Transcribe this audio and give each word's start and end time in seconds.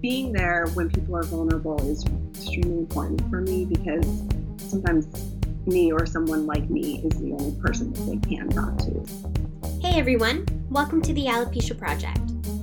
being 0.00 0.32
there 0.32 0.66
when 0.74 0.88
people 0.88 1.16
are 1.16 1.24
vulnerable 1.24 1.80
is 1.90 2.04
extremely 2.30 2.78
important 2.78 3.20
for 3.28 3.40
me 3.40 3.64
because 3.64 4.06
sometimes 4.58 5.08
me 5.66 5.90
or 5.90 6.06
someone 6.06 6.46
like 6.46 6.70
me 6.70 7.00
is 7.04 7.20
the 7.20 7.32
only 7.32 7.60
person 7.60 7.92
that 7.92 8.02
they 8.02 8.36
can 8.36 8.48
talk 8.48 8.78
to. 8.78 9.04
Hey 9.80 9.98
everyone, 9.98 10.46
welcome 10.70 11.02
to 11.02 11.12
the 11.12 11.24
Alopecia 11.24 11.76
Project, 11.76 12.20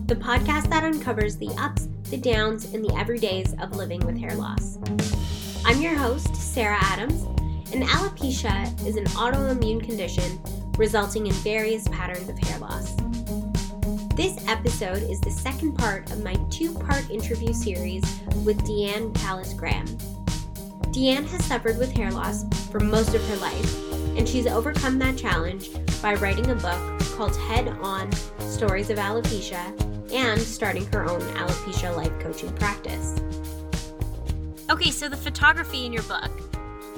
the 0.08 0.16
podcast 0.16 0.70
that 0.70 0.86
uncovers 0.86 1.36
the 1.36 1.50
ups, 1.60 1.90
the 2.10 2.18
downs, 2.18 2.73
and 2.73 2.86
the 2.86 2.93
everydays 2.93 3.61
of 3.61 3.75
living 3.75 3.99
with 4.05 4.17
hair 4.17 4.36
loss. 4.36 4.77
I'm 5.65 5.81
your 5.81 5.95
host, 5.95 6.33
Sarah 6.38 6.79
Adams, 6.79 7.23
and 7.73 7.83
alopecia 7.83 8.88
is 8.88 8.95
an 8.95 9.05
autoimmune 9.07 9.83
condition 9.83 10.39
resulting 10.77 11.27
in 11.27 11.33
various 11.33 11.86
patterns 11.89 12.29
of 12.29 12.39
hair 12.39 12.59
loss. 12.59 12.95
This 14.16 14.47
episode 14.47 15.04
is 15.04 15.20
the 15.20 15.29
second 15.29 15.73
part 15.73 16.09
of 16.09 16.23
my 16.23 16.36
two 16.50 16.73
part 16.73 17.09
interview 17.09 17.52
series 17.52 18.02
with 18.45 18.57
Deeann 18.59 19.13
Callis 19.13 19.52
Graham. 19.52 19.85
Deeann 20.94 21.27
has 21.27 21.44
suffered 21.44 21.77
with 21.77 21.91
hair 21.91 22.09
loss 22.12 22.45
for 22.71 22.80
most 22.80 23.13
of 23.13 23.21
her 23.27 23.35
life, 23.35 23.91
and 24.17 24.26
she's 24.26 24.48
overcome 24.48 24.98
that 24.99 25.17
challenge 25.17 25.70
by 26.02 26.13
writing 26.13 26.49
a 26.49 26.55
book 26.55 26.80
called 27.17 27.35
Head 27.35 27.67
On 27.81 28.09
Stories 28.40 28.90
of 28.90 28.99
Alopecia 28.99 30.13
and 30.13 30.40
starting 30.40 30.85
her 30.93 31.04
own 31.04 31.20
alopecia 31.20 31.93
life 31.93 32.18
coaching 32.20 32.54
practice. 32.55 33.20
Okay, 34.70 34.91
so 34.91 35.09
the 35.09 35.18
photography 35.18 35.85
in 35.85 35.91
your 35.91 36.04
book. 36.04 36.32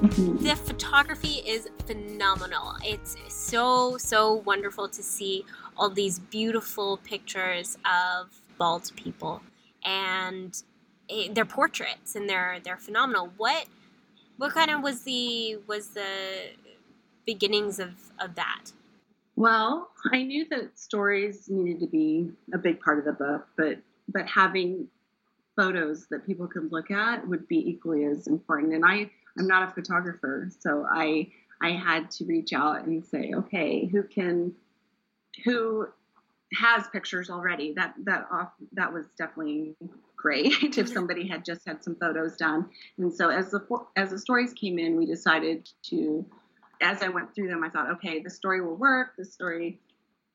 Mm-hmm. 0.02 0.44
The 0.44 0.56
photography 0.56 1.42
is 1.48 1.68
phenomenal. 1.88 2.76
It's 2.84 3.16
so, 3.30 3.98
so 3.98 4.44
wonderful 4.45 4.88
to 4.90 5.02
see 5.02 5.44
all 5.77 5.90
these 5.90 6.20
beautiful 6.20 6.98
pictures 6.98 7.77
of 7.86 8.41
bald 8.58 8.91
people 8.95 9.41
and 9.86 10.63
it, 11.09 11.36
they're 11.36 11.45
portraits 11.45 12.16
and 12.16 12.30
they're 12.30 12.59
they're 12.63 12.77
phenomenal. 12.77 13.31
What 13.38 13.67
what 14.38 14.53
kind 14.53 14.72
of 14.72 14.81
was 14.81 15.03
the 15.03 15.58
was 15.67 15.89
the 15.89 16.52
beginnings 17.25 17.80
of 17.80 17.94
of 18.19 18.36
that? 18.36 18.72
Well, 19.36 19.92
I 20.11 20.23
knew 20.23 20.45
that 20.50 20.78
stories 20.80 21.47
needed 21.47 21.80
to 21.81 21.88
be 21.88 22.31
a 22.53 22.58
big 22.58 22.80
part 22.80 23.00
of 23.00 23.06
the 23.06 23.14
book, 23.14 23.47
but 23.56 23.80
but 24.09 24.28
having 24.28 24.88
photos 25.56 26.08
that 26.08 26.25
people 26.25 26.47
could 26.47 26.72
look 26.72 26.91
at 26.91 27.28
would 27.28 27.47
be 27.47 27.58
equally 27.69 28.06
as 28.06 28.28
important. 28.28 28.73
And 28.73 28.86
I 28.86 29.09
I'm 29.38 29.47
not 29.47 29.69
a 29.69 29.72
photographer, 29.72 30.50
so 30.59 30.86
I 30.89 31.31
I 31.62 31.72
had 31.72 32.12
to 32.12 32.25
reach 32.25 32.53
out 32.53 32.86
and 32.86 33.03
say, 33.06 33.31
okay, 33.34 33.88
who 33.88 34.03
can 34.03 34.53
who 35.44 35.88
has 36.54 36.88
pictures 36.88 37.30
already. 37.30 37.74
That 37.74 37.94
that 38.04 38.28
off 38.32 38.52
that 38.74 38.94
was 38.94 39.06
definitely 39.18 39.76
great 40.16 40.54
if 40.78 40.90
somebody 40.90 41.28
had 41.28 41.46
just 41.46 41.66
had 41.66 41.84
some 41.84 41.96
photos 41.96 42.38
done. 42.38 42.70
And 42.98 43.14
so 43.14 43.30
as 43.30 43.52
the 43.52 43.66
as 43.96 44.12
the 44.12 44.20
stories 44.20 44.54
came 44.54 44.80
in, 44.80 44.98
we 44.98 45.06
decided 45.06 45.70
to 45.84 46.26
as 46.82 47.02
I 47.02 47.10
went 47.10 47.34
through 47.34 47.48
them, 47.48 47.64
I 47.64 47.70
thought, 47.70 47.90
okay, 47.92 48.22
the 48.22 48.30
story 48.30 48.62
will 48.62 48.76
work. 48.76 49.16
The 49.18 49.26
story, 49.26 49.80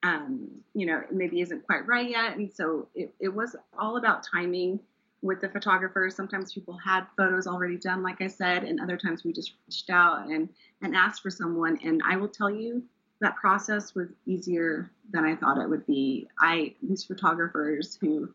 um, 0.02 0.48
you 0.74 0.86
know, 0.86 1.02
maybe 1.10 1.40
isn't 1.40 1.64
quite 1.66 1.86
right 1.86 2.08
yet. 2.08 2.36
And 2.36 2.52
so 2.52 2.88
it, 2.94 3.14
it 3.20 3.28
was 3.28 3.54
all 3.78 3.96
about 3.96 4.24
timing 4.24 4.80
with 5.22 5.40
the 5.40 5.48
photographers. 5.48 6.16
Sometimes 6.16 6.52
people 6.52 6.76
had 6.76 7.06
photos 7.16 7.46
already 7.46 7.76
done, 7.76 8.02
like 8.02 8.20
I 8.20 8.26
said, 8.26 8.64
and 8.64 8.80
other 8.80 8.96
times 8.96 9.22
we 9.22 9.32
just 9.32 9.52
reached 9.68 9.88
out 9.88 10.28
and 10.28 10.48
and 10.82 10.96
asked 10.96 11.22
for 11.22 11.30
someone. 11.30 11.78
And 11.84 12.02
I 12.04 12.16
will 12.16 12.28
tell 12.28 12.50
you, 12.50 12.82
that 13.22 13.36
process 13.36 13.94
was 13.94 14.08
easier 14.26 14.90
than 15.12 15.24
I 15.24 15.36
thought 15.36 15.56
it 15.56 15.68
would 15.68 15.86
be. 15.86 16.28
I 16.40 16.74
these 16.82 17.04
photographers 17.04 17.96
who 18.00 18.28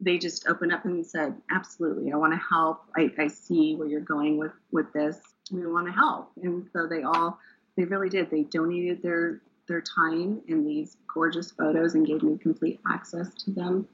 they 0.00 0.18
just 0.18 0.48
opened 0.48 0.72
up 0.72 0.84
and 0.84 1.06
said, 1.06 1.34
"Absolutely, 1.50 2.12
I 2.12 2.16
want 2.16 2.32
to 2.32 2.40
help. 2.50 2.82
I, 2.96 3.12
I 3.18 3.28
see 3.28 3.76
where 3.76 3.86
you're 3.86 4.00
going 4.00 4.38
with 4.38 4.52
with 4.72 4.92
this. 4.92 5.20
We 5.52 5.66
want 5.66 5.86
to 5.86 5.92
help." 5.92 6.32
And 6.42 6.66
so 6.72 6.86
they 6.86 7.02
all 7.02 7.38
they 7.76 7.84
really 7.84 8.08
did. 8.08 8.30
They 8.30 8.44
donated 8.44 9.02
their 9.02 9.42
their 9.68 9.82
time 9.82 10.40
in 10.48 10.64
these 10.66 10.96
gorgeous 11.12 11.50
photos 11.52 11.94
and 11.94 12.06
gave 12.06 12.22
me 12.22 12.38
complete 12.38 12.80
access 12.90 13.32
to 13.44 13.50
them. 13.50 13.86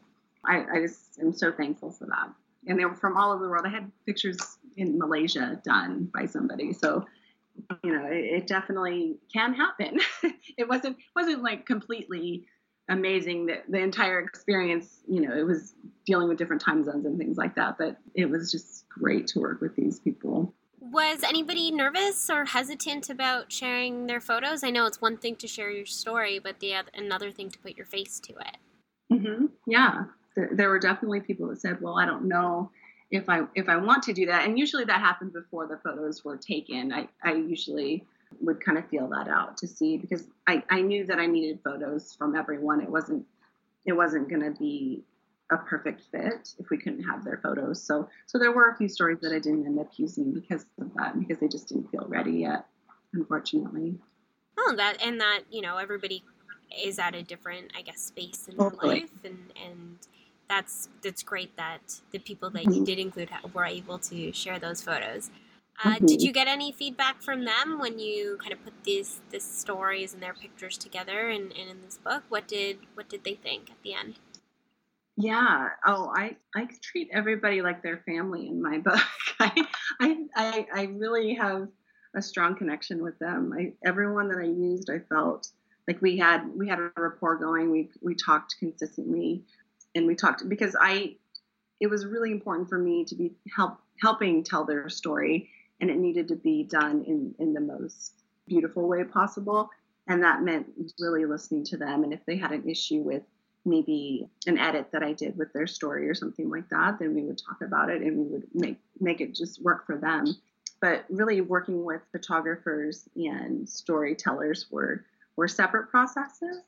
I, 0.44 0.64
I 0.72 0.80
just 0.80 1.18
am 1.20 1.32
so 1.32 1.52
thankful 1.52 1.90
for 1.90 2.06
that. 2.06 2.30
And 2.66 2.78
they 2.78 2.84
were 2.84 2.94
from 2.94 3.16
all 3.16 3.32
over 3.32 3.42
the 3.42 3.50
world. 3.50 3.66
I 3.66 3.70
had 3.70 3.90
pictures 4.06 4.38
in 4.76 4.98
Malaysia 4.98 5.60
done 5.64 6.10
by 6.14 6.26
somebody. 6.26 6.72
So 6.72 7.04
you 7.82 7.92
know, 7.92 8.06
it, 8.06 8.24
it 8.24 8.46
definitely 8.46 9.18
can 9.32 9.54
happen. 9.54 9.98
it 10.56 10.68
wasn't 10.68 10.96
wasn't 11.14 11.42
like 11.42 11.66
completely 11.66 12.46
amazing 12.88 13.46
that 13.46 13.64
the 13.68 13.78
entire 13.78 14.20
experience, 14.20 15.00
you 15.06 15.20
know, 15.20 15.36
it 15.36 15.46
was 15.46 15.74
dealing 16.06 16.28
with 16.28 16.38
different 16.38 16.62
time 16.62 16.84
zones 16.84 17.04
and 17.04 17.18
things 17.18 17.36
like 17.36 17.54
that, 17.54 17.76
but 17.78 17.98
it 18.14 18.28
was 18.30 18.50
just 18.50 18.88
great 18.88 19.26
to 19.28 19.40
work 19.40 19.60
with 19.60 19.76
these 19.76 20.00
people. 20.00 20.54
Was 20.80 21.22
anybody 21.22 21.70
nervous 21.70 22.30
or 22.30 22.46
hesitant 22.46 23.10
about 23.10 23.52
sharing 23.52 24.06
their 24.06 24.20
photos? 24.20 24.64
I 24.64 24.70
know 24.70 24.86
it's 24.86 25.02
one 25.02 25.18
thing 25.18 25.36
to 25.36 25.46
share 25.46 25.70
your 25.70 25.84
story, 25.84 26.38
but 26.38 26.60
the 26.60 26.76
other, 26.76 26.90
another 26.94 27.30
thing 27.30 27.50
to 27.50 27.58
put 27.58 27.76
your 27.76 27.84
face 27.84 28.20
to 28.20 28.32
it. 28.32 28.56
Mm-hmm. 29.12 29.46
Yeah, 29.66 30.04
there, 30.34 30.50
there 30.52 30.68
were 30.70 30.78
definitely 30.78 31.20
people 31.20 31.48
that 31.48 31.60
said, 31.60 31.80
"Well, 31.80 31.98
I 31.98 32.06
don't 32.06 32.26
know 32.26 32.70
if 33.10 33.28
I 33.28 33.42
if 33.54 33.68
I 33.68 33.76
want 33.76 34.02
to 34.04 34.12
do 34.12 34.26
that. 34.26 34.46
And 34.46 34.58
usually 34.58 34.84
that 34.84 35.00
happened 35.00 35.32
before 35.32 35.66
the 35.66 35.78
photos 35.78 36.24
were 36.24 36.36
taken. 36.36 36.92
I, 36.92 37.08
I 37.22 37.32
usually 37.34 38.04
would 38.40 38.62
kind 38.64 38.76
of 38.76 38.86
feel 38.88 39.08
that 39.08 39.28
out 39.28 39.56
to 39.58 39.66
see 39.66 39.96
because 39.96 40.24
I, 40.46 40.62
I 40.68 40.82
knew 40.82 41.06
that 41.06 41.18
I 41.18 41.26
needed 41.26 41.60
photos 41.64 42.14
from 42.14 42.34
everyone. 42.36 42.80
It 42.80 42.90
wasn't 42.90 43.24
it 43.86 43.92
wasn't 43.92 44.28
gonna 44.28 44.50
be 44.50 45.04
a 45.50 45.56
perfect 45.56 46.02
fit 46.10 46.52
if 46.58 46.68
we 46.68 46.76
couldn't 46.76 47.04
have 47.04 47.24
their 47.24 47.40
photos. 47.42 47.82
So 47.82 48.08
so 48.26 48.38
there 48.38 48.52
were 48.52 48.70
a 48.70 48.76
few 48.76 48.88
stories 48.88 49.20
that 49.22 49.32
I 49.32 49.38
didn't 49.38 49.66
end 49.66 49.78
up 49.78 49.90
using 49.96 50.32
because 50.32 50.66
of 50.80 50.92
that, 50.94 51.18
because 51.18 51.38
they 51.38 51.48
just 51.48 51.68
didn't 51.68 51.90
feel 51.90 52.04
ready 52.06 52.32
yet, 52.32 52.66
unfortunately. 53.14 53.98
Oh, 54.58 54.74
that 54.76 55.02
and 55.02 55.20
that, 55.20 55.44
you 55.50 55.62
know, 55.62 55.78
everybody 55.78 56.22
is 56.84 56.98
at 56.98 57.14
a 57.14 57.22
different, 57.22 57.72
I 57.74 57.80
guess, 57.80 58.02
space 58.02 58.46
in 58.48 58.58
their 58.58 58.70
life 58.82 59.24
and 59.24 59.52
and 59.64 59.98
that's 60.48 60.88
that's 61.02 61.22
great 61.22 61.56
that 61.56 62.00
the 62.10 62.18
people 62.18 62.50
that 62.50 62.64
you 62.64 62.70
mm-hmm. 62.70 62.84
did 62.84 62.98
include 62.98 63.30
were 63.52 63.64
able 63.64 63.98
to 63.98 64.32
share 64.32 64.58
those 64.58 64.82
photos. 64.82 65.30
Uh, 65.84 65.90
mm-hmm. 65.90 66.06
Did 66.06 66.22
you 66.22 66.32
get 66.32 66.48
any 66.48 66.72
feedback 66.72 67.22
from 67.22 67.44
them 67.44 67.78
when 67.78 67.98
you 68.00 68.36
kind 68.40 68.52
of 68.52 68.64
put 68.64 68.72
these 68.84 69.20
these 69.30 69.44
stories 69.44 70.12
and 70.14 70.22
their 70.22 70.34
pictures 70.34 70.76
together 70.76 71.28
and, 71.28 71.52
and 71.52 71.70
in 71.70 71.82
this 71.82 71.98
book? 71.98 72.24
What 72.28 72.48
did 72.48 72.78
what 72.94 73.08
did 73.08 73.24
they 73.24 73.34
think 73.34 73.70
at 73.70 73.76
the 73.82 73.94
end? 73.94 74.18
Yeah. 75.16 75.68
Oh, 75.86 76.12
I 76.14 76.36
I 76.54 76.68
treat 76.82 77.08
everybody 77.12 77.62
like 77.62 77.82
their 77.82 78.02
family 78.06 78.48
in 78.48 78.62
my 78.62 78.78
book. 78.84 79.00
I 79.38 79.66
I 80.00 80.16
I, 80.34 80.66
I 80.74 80.82
really 80.84 81.34
have 81.34 81.68
a 82.16 82.22
strong 82.22 82.56
connection 82.56 83.02
with 83.02 83.18
them. 83.18 83.52
I, 83.56 83.72
everyone 83.86 84.28
that 84.28 84.38
I 84.38 84.46
used, 84.46 84.90
I 84.90 85.00
felt 85.00 85.48
like 85.86 86.02
we 86.02 86.18
had 86.18 86.46
we 86.54 86.68
had 86.68 86.78
a 86.78 86.90
rapport 86.96 87.36
going. 87.36 87.70
We 87.70 87.90
we 88.02 88.14
talked 88.14 88.56
consistently 88.58 89.44
and 89.98 90.06
we 90.06 90.14
talked 90.14 90.48
because 90.48 90.74
I 90.80 91.16
it 91.80 91.88
was 91.88 92.06
really 92.06 92.30
important 92.30 92.68
for 92.68 92.78
me 92.78 93.04
to 93.04 93.14
be 93.14 93.32
help 93.54 93.78
helping 94.00 94.42
tell 94.42 94.64
their 94.64 94.88
story 94.88 95.50
and 95.80 95.90
it 95.90 95.98
needed 95.98 96.28
to 96.28 96.36
be 96.36 96.62
done 96.62 97.04
in 97.06 97.34
in 97.38 97.52
the 97.52 97.60
most 97.60 98.14
beautiful 98.46 98.88
way 98.88 99.04
possible. 99.04 99.68
And 100.06 100.22
that 100.22 100.42
meant 100.42 100.68
really 100.98 101.26
listening 101.26 101.64
to 101.64 101.76
them 101.76 102.04
and 102.04 102.14
if 102.14 102.24
they 102.24 102.36
had 102.36 102.52
an 102.52 102.66
issue 102.66 103.02
with 103.02 103.22
maybe 103.66 104.26
an 104.46 104.56
edit 104.56 104.88
that 104.92 105.02
I 105.02 105.12
did 105.12 105.36
with 105.36 105.52
their 105.52 105.66
story 105.66 106.08
or 106.08 106.14
something 106.14 106.48
like 106.48 106.70
that 106.70 106.98
then 106.98 107.14
we 107.14 107.22
would 107.24 107.36
talk 107.36 107.60
about 107.60 107.90
it 107.90 108.00
and 108.00 108.16
we 108.16 108.24
would 108.24 108.46
make 108.54 108.78
make 109.00 109.20
it 109.20 109.34
just 109.34 109.62
work 109.62 109.84
for 109.84 109.98
them. 109.98 110.34
But 110.80 111.04
really 111.10 111.40
working 111.40 111.84
with 111.84 112.02
photographers 112.12 113.08
and 113.16 113.68
storytellers 113.68 114.70
were 114.70 115.04
were 115.36 115.48
separate 115.48 115.90
processes 115.90 116.62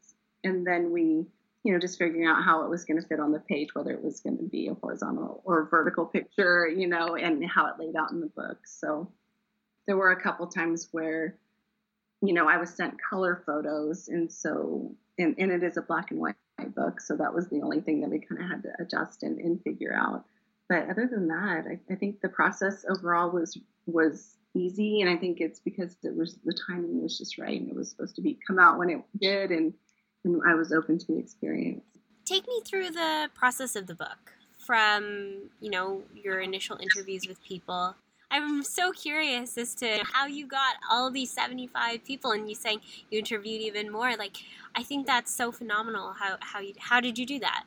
and 0.45 0.67
then 0.67 0.91
we 0.91 1.27
you 1.63 1.73
know, 1.73 1.79
just 1.79 1.99
figuring 1.99 2.27
out 2.27 2.43
how 2.43 2.65
it 2.65 2.71
was 2.71 2.85
going 2.85 3.01
to 3.01 3.07
fit 3.07 3.21
on 3.21 3.33
the 3.33 3.41
page, 3.41 3.75
whether 3.75 3.91
it 3.91 4.03
was 4.03 4.21
going 4.21 4.39
to 4.39 4.45
be 4.45 4.69
a 4.69 4.75
horizontal 4.75 5.43
or 5.45 5.69
vertical 5.69 6.07
picture, 6.07 6.67
you 6.67 6.87
know, 6.87 7.17
and 7.17 7.45
how 7.49 7.67
it 7.67 7.75
laid 7.79 7.97
out 7.97 8.13
in 8.13 8.21
the 8.21 8.29
book. 8.29 8.59
So 8.65 9.13
there 9.87 9.97
were 9.97 10.13
a 10.13 10.23
couple 10.23 10.47
times 10.47 10.89
where, 10.93 11.37
you 12.23 12.33
know, 12.33 12.49
I 12.49 12.57
was 12.57 12.71
sent 12.71 12.95
color 13.09 13.43
photos, 13.45 14.09
and 14.09 14.33
so 14.33 14.95
and, 15.19 15.35
and 15.39 15.53
it 15.53 15.63
is 15.63 15.77
a 15.77 15.83
black 15.83 16.11
and 16.11 16.21
white 16.21 16.37
book, 16.75 17.01
so 17.01 17.17
that 17.17 17.35
was 17.35 17.49
the 17.49 17.63
only 17.63 17.81
thing 17.81 18.01
that 18.01 18.11
we 18.11 18.21
kind 18.21 18.43
of 18.43 18.49
had 18.49 18.63
to 18.63 18.83
adjust 18.83 19.23
and, 19.23 19.39
and 19.39 19.63
figure 19.63 19.95
out. 19.95 20.25
But 20.69 20.89
other 20.89 21.09
than 21.11 21.29
that, 21.29 21.65
I, 21.69 21.93
I 21.93 21.97
think 21.97 22.21
the 22.21 22.29
process 22.29 22.85
overall 22.89 23.31
was 23.31 23.59
was 23.87 24.37
easy, 24.55 25.01
and 25.01 25.11
I 25.11 25.17
think 25.17 25.41
it's 25.41 25.61
because 25.61 25.97
it 26.03 26.17
was 26.17 26.39
the 26.45 26.59
timing 26.67 27.03
was 27.03 27.19
just 27.19 27.39
right, 27.39 27.61
and 27.61 27.69
it 27.69 27.77
was 27.77 27.91
supposed 27.91 28.17
to 28.17 28.23
be 28.23 28.39
come 28.47 28.59
out 28.59 28.79
when 28.79 28.91
it 28.91 29.03
did, 29.21 29.51
and 29.51 29.75
and 30.25 30.41
I 30.47 30.55
was 30.55 30.73
open 30.73 30.99
to 30.99 31.07
the 31.07 31.19
experience. 31.19 31.83
Take 32.25 32.47
me 32.47 32.61
through 32.65 32.91
the 32.91 33.31
process 33.35 33.77
of 33.77 33.87
the 33.87 33.95
book 33.95 34.33
from, 34.59 35.51
you 35.61 35.71
know, 35.71 36.03
your 36.15 36.41
initial 36.41 36.79
interviews 36.81 37.27
with 37.27 37.43
people. 37.43 37.97
I'm 38.31 38.63
so 38.63 38.93
curious 38.93 39.59
as 39.59 39.75
to 39.77 40.05
how 40.13 40.27
you 40.27 40.47
got 40.47 40.77
all 40.89 41.11
these 41.11 41.33
75 41.33 42.05
people 42.05 42.31
and 42.31 42.49
you 42.49 42.55
saying 42.55 42.81
you 43.11 43.19
interviewed 43.19 43.63
even 43.63 43.91
more. 43.91 44.17
Like, 44.17 44.37
I 44.77 44.85
think 44.85 45.07
that's 45.07 45.35
so 45.35 45.51
phenomenal. 45.51 46.13
How, 46.13 46.37
how, 46.41 46.61
you, 46.61 46.75
how 46.79 47.01
did 47.01 47.19
you 47.19 47.27
do 47.27 47.41
that? 47.41 47.65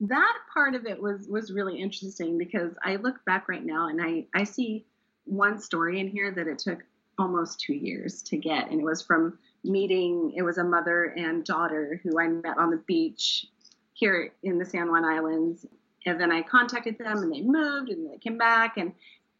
that 0.00 0.38
part 0.52 0.74
of 0.74 0.86
it 0.86 1.00
was 1.00 1.28
was 1.28 1.52
really 1.52 1.78
interesting 1.78 2.38
because 2.38 2.72
I 2.82 2.96
look 2.96 3.22
back 3.26 3.48
right 3.48 3.64
now 3.64 3.88
and 3.88 4.00
I 4.02 4.26
I 4.34 4.44
see 4.44 4.86
one 5.24 5.60
story 5.60 6.00
in 6.00 6.08
here 6.08 6.32
that 6.32 6.46
it 6.46 6.58
took 6.58 6.78
almost 7.18 7.60
two 7.60 7.74
years 7.74 8.22
to 8.22 8.36
get, 8.36 8.70
and 8.70 8.80
it 8.80 8.84
was 8.84 9.02
from 9.02 9.38
meeting. 9.64 10.32
It 10.36 10.42
was 10.42 10.58
a 10.58 10.64
mother 10.64 11.04
and 11.16 11.44
daughter 11.44 12.00
who 12.02 12.18
I 12.18 12.28
met 12.28 12.58
on 12.58 12.70
the 12.70 12.78
beach 12.78 13.46
here 13.92 14.32
in 14.42 14.58
the 14.58 14.64
San 14.64 14.90
Juan 14.90 15.04
Islands, 15.04 15.66
and 16.06 16.20
then 16.20 16.32
I 16.32 16.42
contacted 16.42 16.98
them, 16.98 17.18
and 17.18 17.32
they 17.32 17.42
moved, 17.42 17.90
and 17.90 18.10
they 18.10 18.18
came 18.18 18.38
back, 18.38 18.76
and 18.76 18.92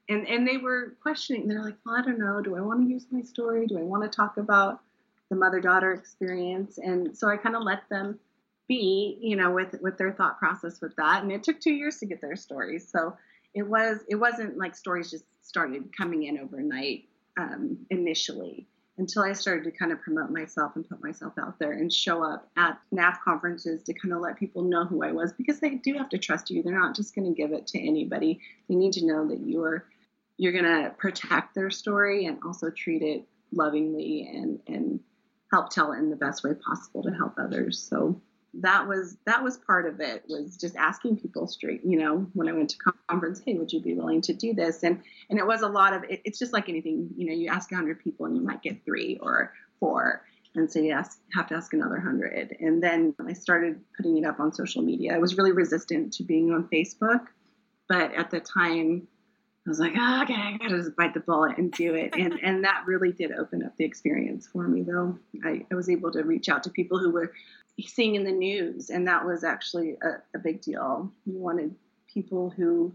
and 0.09 0.29
and 0.29 0.47
they 0.47 0.59
were 0.59 0.95
questioning. 1.03 1.49
They're 1.49 1.63
like, 1.63 1.77
well, 1.85 1.97
I 1.97 2.03
don't 2.03 2.19
know. 2.19 2.41
Do 2.41 2.57
I 2.57 2.61
want 2.61 2.83
to 2.83 2.93
use 2.93 3.07
my 3.11 3.23
story? 3.23 3.67
Do 3.67 3.79
I 3.79 3.83
want 3.83 4.03
to 4.03 4.15
talk 4.15 4.37
about 4.37 4.81
the 5.31 5.37
mother 5.37 5.61
daughter 5.61 5.93
experience? 5.93 6.79
And 6.79 7.17
so 7.17 7.29
I 7.29 7.37
kind 7.37 7.57
of 7.57 7.63
let 7.63 7.89
them 7.89 8.19
be, 8.69 9.19
you 9.21 9.37
know, 9.37 9.51
with 9.51 9.77
with 9.81 9.97
their 9.97 10.13
thought 10.13 10.39
process 10.39 10.81
with 10.81 10.95
that. 10.97 11.23
And 11.23 11.33
it 11.33 11.43
took 11.43 11.61
two 11.61 11.73
years 11.73 11.99
to 11.99 12.07
get 12.07 12.21
their 12.21 12.37
stories. 12.37 12.89
So 12.89 13.17
it 13.55 13.63
was 13.63 14.01
it 14.09 14.17
wasn't 14.17 14.59
like 14.59 14.77
stories 14.77 15.11
just 15.11 15.25
started 15.43 15.97
coming 15.97 16.25
in 16.25 16.39
overnight 16.39 17.09
um, 17.39 17.79
initially 17.91 18.67
until 19.01 19.23
I 19.23 19.33
started 19.33 19.65
to 19.65 19.71
kind 19.71 19.93
of 19.93 20.01
promote 20.03 20.31
myself 20.31 20.77
and 20.77 20.87
put 20.87 21.03
myself 21.03 21.33
out 21.41 21.59
there 21.59 21.73
and 21.73 21.91
show 21.91 22.23
up 22.23 22.49
at 22.57 22.79
NAF 22.95 23.21
conferences 23.25 23.83
to 23.85 23.95
kind 23.95 24.13
of 24.13 24.21
let 24.21 24.39
people 24.39 24.63
know 24.63 24.85
who 24.85 25.03
I 25.03 25.11
was 25.11 25.33
because 25.33 25.59
they 25.59 25.77
do 25.77 25.95
have 25.95 26.11
to 26.11 26.19
trust 26.19 26.51
you. 26.51 26.63
They're 26.63 26.79
not 26.79 26.95
just 26.95 27.15
going 27.15 27.27
to 27.27 27.35
give 27.35 27.53
it 27.53 27.67
to 27.69 27.81
anybody. 27.81 28.41
They 28.69 28.75
need 28.75 28.93
to 28.93 29.07
know 29.07 29.27
that 29.27 29.41
you're 29.41 29.87
you're 30.37 30.53
going 30.53 30.65
to 30.65 30.91
protect 30.99 31.55
their 31.55 31.71
story 31.71 32.27
and 32.27 32.39
also 32.45 32.71
treat 32.71 33.03
it 33.03 33.27
lovingly 33.53 34.29
and 34.33 34.61
and 34.67 35.01
help 35.51 35.71
tell 35.71 35.93
it 35.93 35.99
in 35.99 36.11
the 36.11 36.17
best 36.17 36.45
way 36.45 36.53
possible 36.55 37.03
to 37.03 37.11
help 37.11 37.35
others. 37.39 37.81
So 37.81 38.21
that 38.55 38.89
was 38.89 39.17
that 39.27 39.43
was 39.45 39.59
part 39.59 39.87
of 39.87 40.01
it 40.01 40.25
was 40.29 40.57
just 40.57 40.75
asking 40.75 41.17
people 41.17 41.47
straight 41.47 41.81
you 41.85 41.97
know 41.97 42.27
when 42.35 42.49
i 42.49 42.53
went 42.53 42.69
to 42.69 42.77
conference 43.09 43.41
hey 43.45 43.55
would 43.55 43.73
you 43.73 43.81
be 43.81 43.95
willing 43.95 44.21
to 44.21 44.33
do 44.33 44.55
this? 44.55 44.83
And 44.83 45.03
and 45.29 45.39
it 45.39 45.47
was 45.47 45.63
a 45.63 45.69
lot 45.69 45.93
of 45.93 46.05
it, 46.05 46.21
it's 46.25 46.39
just 46.39 46.53
like 46.53 46.69
anything 46.69 47.11
you 47.17 47.27
know 47.27 47.33
you 47.33 47.49
ask 47.49 47.71
100 47.71 48.03
people 48.03 48.27
and 48.27 48.37
you 48.37 48.43
might 48.43 48.63
get 48.63 48.85
three 48.85 49.19
or 49.23 49.53
four. 49.79 50.25
And 50.57 50.71
so 50.71 50.81
you 50.81 50.91
ask, 50.91 51.21
have 51.33 51.47
to 51.49 51.55
ask 51.55 51.73
another 51.75 51.95
100 51.95 52.57
and 52.59 52.83
then 52.83 53.15
i 53.27 53.33
started 53.33 53.81
putting 53.97 54.19
it 54.19 54.25
up 54.25 54.41
on 54.41 54.53
social 54.53 54.83
media. 54.83 55.15
I 55.15 55.19
was 55.19 55.37
really 55.37 55.53
resistant 55.53 56.15
to 56.15 56.25
being 56.25 56.53
on 56.53 56.69
facebook 56.73 57.27
but 57.89 58.15
at 58.15 58.31
the 58.31 58.41
time 58.41 59.07
I 59.71 59.73
was 59.73 59.79
like, 59.79 59.93
oh, 59.97 60.23
okay, 60.25 60.35
I 60.35 60.57
gotta 60.59 60.79
just 60.79 60.97
bite 60.97 61.15
the 61.15 61.21
bullet 61.21 61.57
and 61.57 61.71
do 61.71 61.95
it. 61.95 62.13
And 62.17 62.41
and 62.43 62.65
that 62.65 62.83
really 62.87 63.13
did 63.13 63.31
open 63.31 63.63
up 63.65 63.77
the 63.77 63.85
experience 63.85 64.49
for 64.49 64.67
me 64.67 64.83
though. 64.83 65.17
I, 65.45 65.65
I 65.71 65.77
was 65.77 65.89
able 65.89 66.11
to 66.11 66.25
reach 66.25 66.49
out 66.49 66.65
to 66.65 66.71
people 66.71 66.99
who 66.99 67.11
were 67.11 67.33
seeing 67.87 68.17
in 68.17 68.25
the 68.25 68.33
news, 68.33 68.91
and 68.91 69.07
that 69.07 69.25
was 69.25 69.45
actually 69.45 69.97
a, 70.03 70.37
a 70.37 70.41
big 70.41 70.61
deal. 70.61 71.13
We 71.25 71.37
wanted 71.37 71.77
people 72.13 72.51
who 72.51 72.93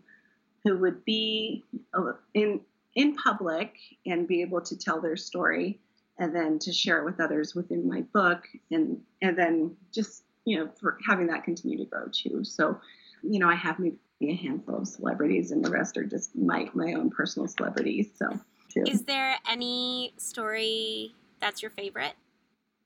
who 0.65 0.77
would 0.79 1.05
be 1.05 1.63
uh, 1.93 2.11
in 2.33 2.59
in 2.93 3.15
public 3.15 3.77
and 4.05 4.27
be 4.27 4.41
able 4.41 4.59
to 4.59 4.77
tell 4.77 4.99
their 4.99 5.15
story, 5.15 5.79
and 6.19 6.35
then 6.35 6.59
to 6.59 6.73
share 6.73 6.99
it 6.99 7.05
with 7.05 7.21
others 7.21 7.55
within 7.55 7.87
my 7.87 8.01
book, 8.01 8.49
and 8.69 8.99
and 9.21 9.37
then 9.37 9.77
just 9.93 10.23
you 10.43 10.59
know 10.59 10.69
for 10.77 10.97
having 11.07 11.27
that 11.27 11.45
continue 11.45 11.77
to 11.77 11.85
grow 11.85 12.07
too. 12.11 12.43
So, 12.43 12.81
you 13.23 13.39
know, 13.39 13.47
I 13.47 13.55
have 13.55 13.79
maybe 13.79 13.95
a 14.21 14.33
handful 14.33 14.77
of 14.77 14.87
celebrities, 14.87 15.51
and 15.51 15.63
the 15.63 15.69
rest 15.69 15.97
are 15.97 16.05
just 16.05 16.35
my 16.35 16.69
my 16.73 16.93
own 16.93 17.09
personal 17.09 17.47
celebrities. 17.47 18.09
So, 18.15 18.39
too. 18.73 18.83
is 18.87 19.03
there 19.03 19.35
any 19.49 20.13
story 20.17 21.13
that's 21.39 21.61
your 21.61 21.71
favorite? 21.71 22.13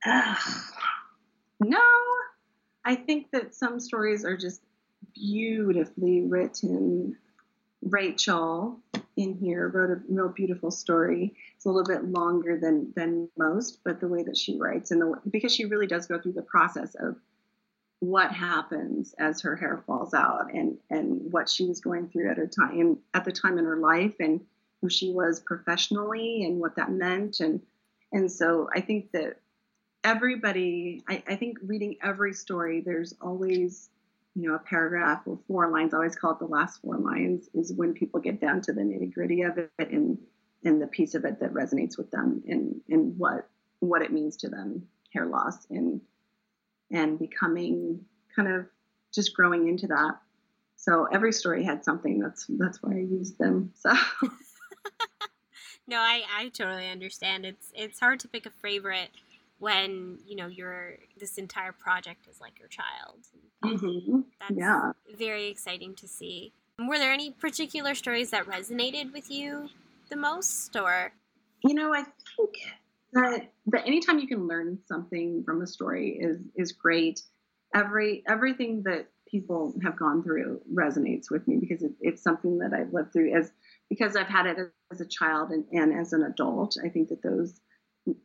No, 1.62 1.82
I 2.86 2.96
think 2.96 3.32
that 3.32 3.54
some 3.54 3.80
stories 3.80 4.24
are 4.24 4.38
just 4.38 4.62
beautifully 5.14 6.22
written. 6.22 7.18
Rachel 7.82 8.80
in 9.16 9.34
here 9.36 9.70
wrote 9.70 9.90
a 9.90 10.02
real 10.10 10.30
beautiful 10.30 10.72
story. 10.72 11.34
It's 11.56 11.66
a 11.66 11.70
little 11.70 11.84
bit 11.84 12.06
longer 12.06 12.58
than 12.58 12.94
than 12.96 13.30
most, 13.38 13.80
but 13.84 14.00
the 14.00 14.08
way 14.08 14.24
that 14.24 14.38
she 14.38 14.58
writes 14.58 14.92
and 14.92 15.02
the 15.02 15.20
because 15.30 15.54
she 15.54 15.66
really 15.66 15.88
does 15.88 16.08
go 16.08 16.20
through 16.20 16.34
the 16.34 16.42
process 16.42 16.96
of 16.96 17.18
what 18.00 18.32
happens 18.32 19.14
as 19.20 19.42
her 19.42 19.56
hair 19.56 19.84
falls 19.86 20.14
out 20.14 20.54
and 20.54 20.78
and 20.90 21.32
what 21.34 21.50
she 21.50 21.66
was 21.66 21.82
going 21.82 22.08
through 22.08 22.30
at 22.30 22.38
her 22.38 22.48
time 22.48 22.98
at 23.14 23.26
the 23.26 23.32
time 23.32 23.58
in 23.58 23.66
her 23.66 23.78
life 23.78 24.16
and 24.20 24.40
who 24.82 24.90
she 24.90 25.12
was 25.12 25.42
professionally 25.42 26.46
and 26.46 26.60
what 26.60 26.78
that 26.78 26.92
meant 26.92 27.42
and 27.42 27.62
and 28.12 28.32
so 28.32 28.70
I 28.74 28.82
think 28.82 29.12
that 29.12 29.40
everybody, 30.04 31.04
I, 31.08 31.24
I, 31.28 31.36
think 31.36 31.58
reading 31.64 31.98
every 32.04 32.34
story, 32.34 32.82
there's 32.82 33.14
always, 33.22 33.90
you 34.36 34.48
know, 34.50 34.56
a 34.56 34.60
paragraph 34.60 35.22
or 35.26 35.40
four 35.48 35.70
lines. 35.70 35.94
I 35.94 35.98
always 35.98 36.16
call 36.16 36.32
it 36.32 36.40
the 36.40 36.46
last 36.46 36.82
four 36.82 36.98
lines 36.98 37.50
is 37.54 37.74
when 37.74 37.94
people 37.94 38.20
get 38.20 38.42
down 38.42 38.62
to 38.62 38.74
the 38.74 38.82
nitty 38.82 39.14
gritty 39.14 39.44
of 39.44 39.58
it 39.58 39.72
and 39.78 40.18
and 40.66 40.82
the 40.82 40.88
piece 40.88 41.16
of 41.16 41.24
it 41.24 41.40
that 41.40 41.54
resonates 41.54 41.98
with 41.98 42.12
them 42.12 42.44
and 42.48 42.82
and 42.90 43.18
what 43.18 43.50
what 43.80 44.02
it 44.02 44.12
means 44.12 44.38
to 44.38 44.50
them, 44.50 44.88
hair 45.14 45.26
loss 45.26 45.66
and 45.70 46.02
and 46.92 47.20
becoming 47.20 48.06
kind 48.36 48.48
of 48.48 48.66
just 49.14 49.34
growing 49.34 49.68
into 49.68 49.88
that. 49.88 50.20
So 50.76 51.08
every 51.12 51.34
story 51.34 51.64
had 51.64 51.84
something. 51.84 52.20
That's 52.20 52.46
that's 52.50 52.82
why 52.82 52.94
I 52.94 53.00
used 53.00 53.38
them. 53.38 53.74
So. 53.76 53.90
no, 55.88 55.98
I, 55.98 56.24
I 56.38 56.50
totally 56.50 56.90
understand. 56.90 57.46
It's 57.46 57.72
it's 57.76 58.00
hard 58.00 58.20
to 58.22 58.28
pick 58.28 58.46
a 58.46 58.50
favorite 58.50 59.10
when 59.60 60.20
you 60.26 60.36
know 60.36 60.48
your 60.48 60.96
this 61.18 61.38
entire 61.38 61.74
project 61.74 62.28
is 62.30 62.40
like 62.40 62.60
your 62.60 62.70
child. 62.70 63.20
Mm-hmm. 63.64 64.22
That's 64.40 64.56
yeah. 64.56 64.94
very 65.18 65.48
exciting 65.48 65.96
to 65.96 66.08
see. 66.08 66.54
Were 66.80 66.98
there 66.98 67.12
any 67.12 67.32
particular 67.32 67.94
stories 67.94 68.32
that 68.32 68.46
resonated 68.46 69.12
with 69.12 69.30
you 69.30 69.70
the 70.10 70.16
most, 70.16 70.78
or? 70.78 71.12
You 71.62 71.74
know, 71.74 71.94
I 71.94 72.04
think 72.38 72.56
that 73.14 73.52
that 73.68 73.88
anytime 73.88 74.20
you 74.20 74.28
can 74.28 74.48
learn 74.48 74.80
something 74.86 75.44
from 75.44 75.62
a 75.62 75.68
story 75.68 76.18
is 76.20 76.40
is 76.56 76.72
great. 76.72 77.22
Every 77.74 78.24
everything 78.28 78.84
that 78.84 79.08
people 79.30 79.74
have 79.84 79.98
gone 79.98 80.24
through 80.24 80.62
resonates 80.74 81.30
with 81.30 81.48
me 81.48 81.58
because 81.58 81.84
it, 81.84 81.92
it's 82.02 82.24
something 82.24 82.60
that 82.60 82.74
I've 82.74 82.94
lived 82.94 83.14
through 83.14 83.36
as 83.36 83.52
because 83.90 84.16
I've 84.16 84.28
had 84.28 84.48
it 84.48 84.58
as 84.92 85.02
a 85.02 85.06
child 85.06 85.52
and, 85.52 85.66
and 85.72 85.94
as 85.94 86.14
an 86.14 86.24
adult. 86.24 86.78
I 86.84 86.90
think 86.90 87.10
that 87.10 87.22
those 87.22 87.60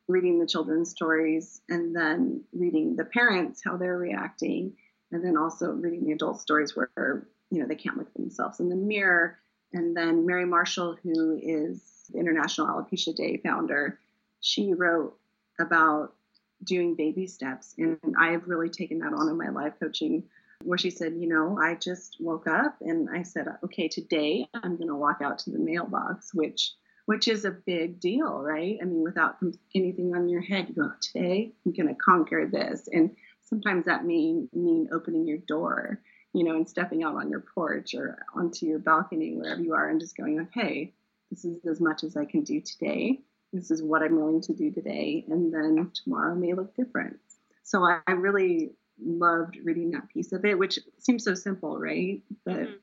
reading 0.08 0.38
the 0.38 0.46
children's 0.46 0.90
stories 0.90 1.60
and 1.68 1.94
then 1.94 2.42
reading 2.52 2.96
the 2.96 3.04
parents 3.04 3.62
how 3.64 3.76
they're 3.76 3.98
reacting 3.98 4.72
and 5.12 5.24
then 5.24 5.36
also 5.36 5.72
reading 5.72 6.04
the 6.04 6.12
adult 6.12 6.40
stories 6.40 6.76
where 6.76 7.28
you 7.50 7.60
know 7.60 7.66
they 7.66 7.74
can't 7.74 7.96
look 7.96 8.08
at 8.08 8.14
themselves 8.14 8.60
in 8.60 8.68
the 8.68 8.76
mirror 8.76 9.38
and 9.72 9.96
then 9.96 10.24
mary 10.24 10.46
marshall 10.46 10.96
who 11.02 11.38
is 11.42 12.04
the 12.12 12.18
international 12.18 12.66
alopecia 12.66 13.14
day 13.14 13.40
founder 13.44 13.98
she 14.44 14.74
wrote 14.74 15.16
about 15.58 16.14
doing 16.62 16.94
baby 16.94 17.26
steps 17.26 17.74
and 17.78 17.98
i've 18.18 18.46
really 18.46 18.68
taken 18.68 18.98
that 18.98 19.12
on 19.12 19.28
in 19.28 19.36
my 19.38 19.48
life 19.48 19.72
coaching 19.80 20.22
where 20.62 20.78
she 20.78 20.90
said 20.90 21.14
you 21.16 21.28
know 21.28 21.58
i 21.60 21.74
just 21.74 22.16
woke 22.20 22.46
up 22.46 22.76
and 22.80 23.08
i 23.10 23.22
said 23.22 23.46
okay 23.64 23.88
today 23.88 24.46
i'm 24.54 24.76
going 24.76 24.88
to 24.88 24.94
walk 24.94 25.20
out 25.22 25.38
to 25.38 25.50
the 25.50 25.58
mailbox 25.58 26.32
which 26.34 26.72
which 27.06 27.28
is 27.28 27.44
a 27.44 27.50
big 27.50 28.00
deal, 28.00 28.40
right? 28.40 28.78
I 28.80 28.84
mean, 28.84 29.02
without 29.02 29.36
anything 29.74 30.14
on 30.14 30.28
your 30.28 30.40
head, 30.40 30.68
you 30.68 30.74
go, 30.74 30.90
today 31.00 31.52
I'm 31.64 31.72
going 31.72 31.88
to 31.88 31.94
conquer 31.94 32.48
this. 32.50 32.88
And 32.90 33.14
sometimes 33.42 33.84
that 33.84 34.04
may 34.06 34.46
mean 34.54 34.88
opening 34.90 35.26
your 35.26 35.38
door, 35.38 36.00
you 36.32 36.44
know, 36.44 36.56
and 36.56 36.68
stepping 36.68 37.02
out 37.02 37.16
on 37.16 37.28
your 37.28 37.44
porch 37.54 37.94
or 37.94 38.24
onto 38.34 38.66
your 38.66 38.78
balcony, 38.78 39.34
wherever 39.36 39.60
you 39.60 39.74
are, 39.74 39.88
and 39.88 40.00
just 40.00 40.16
going, 40.16 40.40
okay, 40.40 40.94
this 41.30 41.44
is 41.44 41.64
as 41.66 41.80
much 41.80 42.04
as 42.04 42.16
I 42.16 42.24
can 42.24 42.42
do 42.42 42.60
today. 42.60 43.20
This 43.54 43.70
is 43.70 43.82
what 43.82 44.02
I'm 44.02 44.16
willing 44.16 44.42
to 44.42 44.52
do 44.52 44.70
today. 44.70 45.24
And 45.28 45.54
then 45.54 45.90
tomorrow 45.94 46.34
may 46.34 46.52
look 46.52 46.76
different. 46.76 47.16
So 47.62 47.82
I, 47.82 48.00
I 48.06 48.12
really 48.12 48.72
loved 49.02 49.56
reading 49.64 49.92
that 49.92 50.08
piece 50.10 50.32
of 50.32 50.44
it, 50.44 50.58
which 50.58 50.78
seems 50.98 51.24
so 51.24 51.34
simple, 51.34 51.78
right? 51.78 52.20
But 52.44 52.56
mm-hmm 52.56 52.74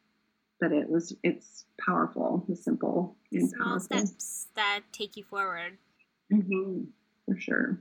but 0.61 0.71
it 0.71 0.87
was 0.87 1.13
it's 1.23 1.65
powerful, 1.83 2.45
it's 2.47 2.63
simple, 2.63 3.17
and 3.33 3.49
small 3.49 3.65
powerful. 3.65 3.97
steps 3.97 4.47
that 4.55 4.81
take 4.93 5.17
you 5.17 5.23
forward. 5.23 5.77
Mm-hmm, 6.31 6.83
for 7.25 7.41
sure. 7.41 7.79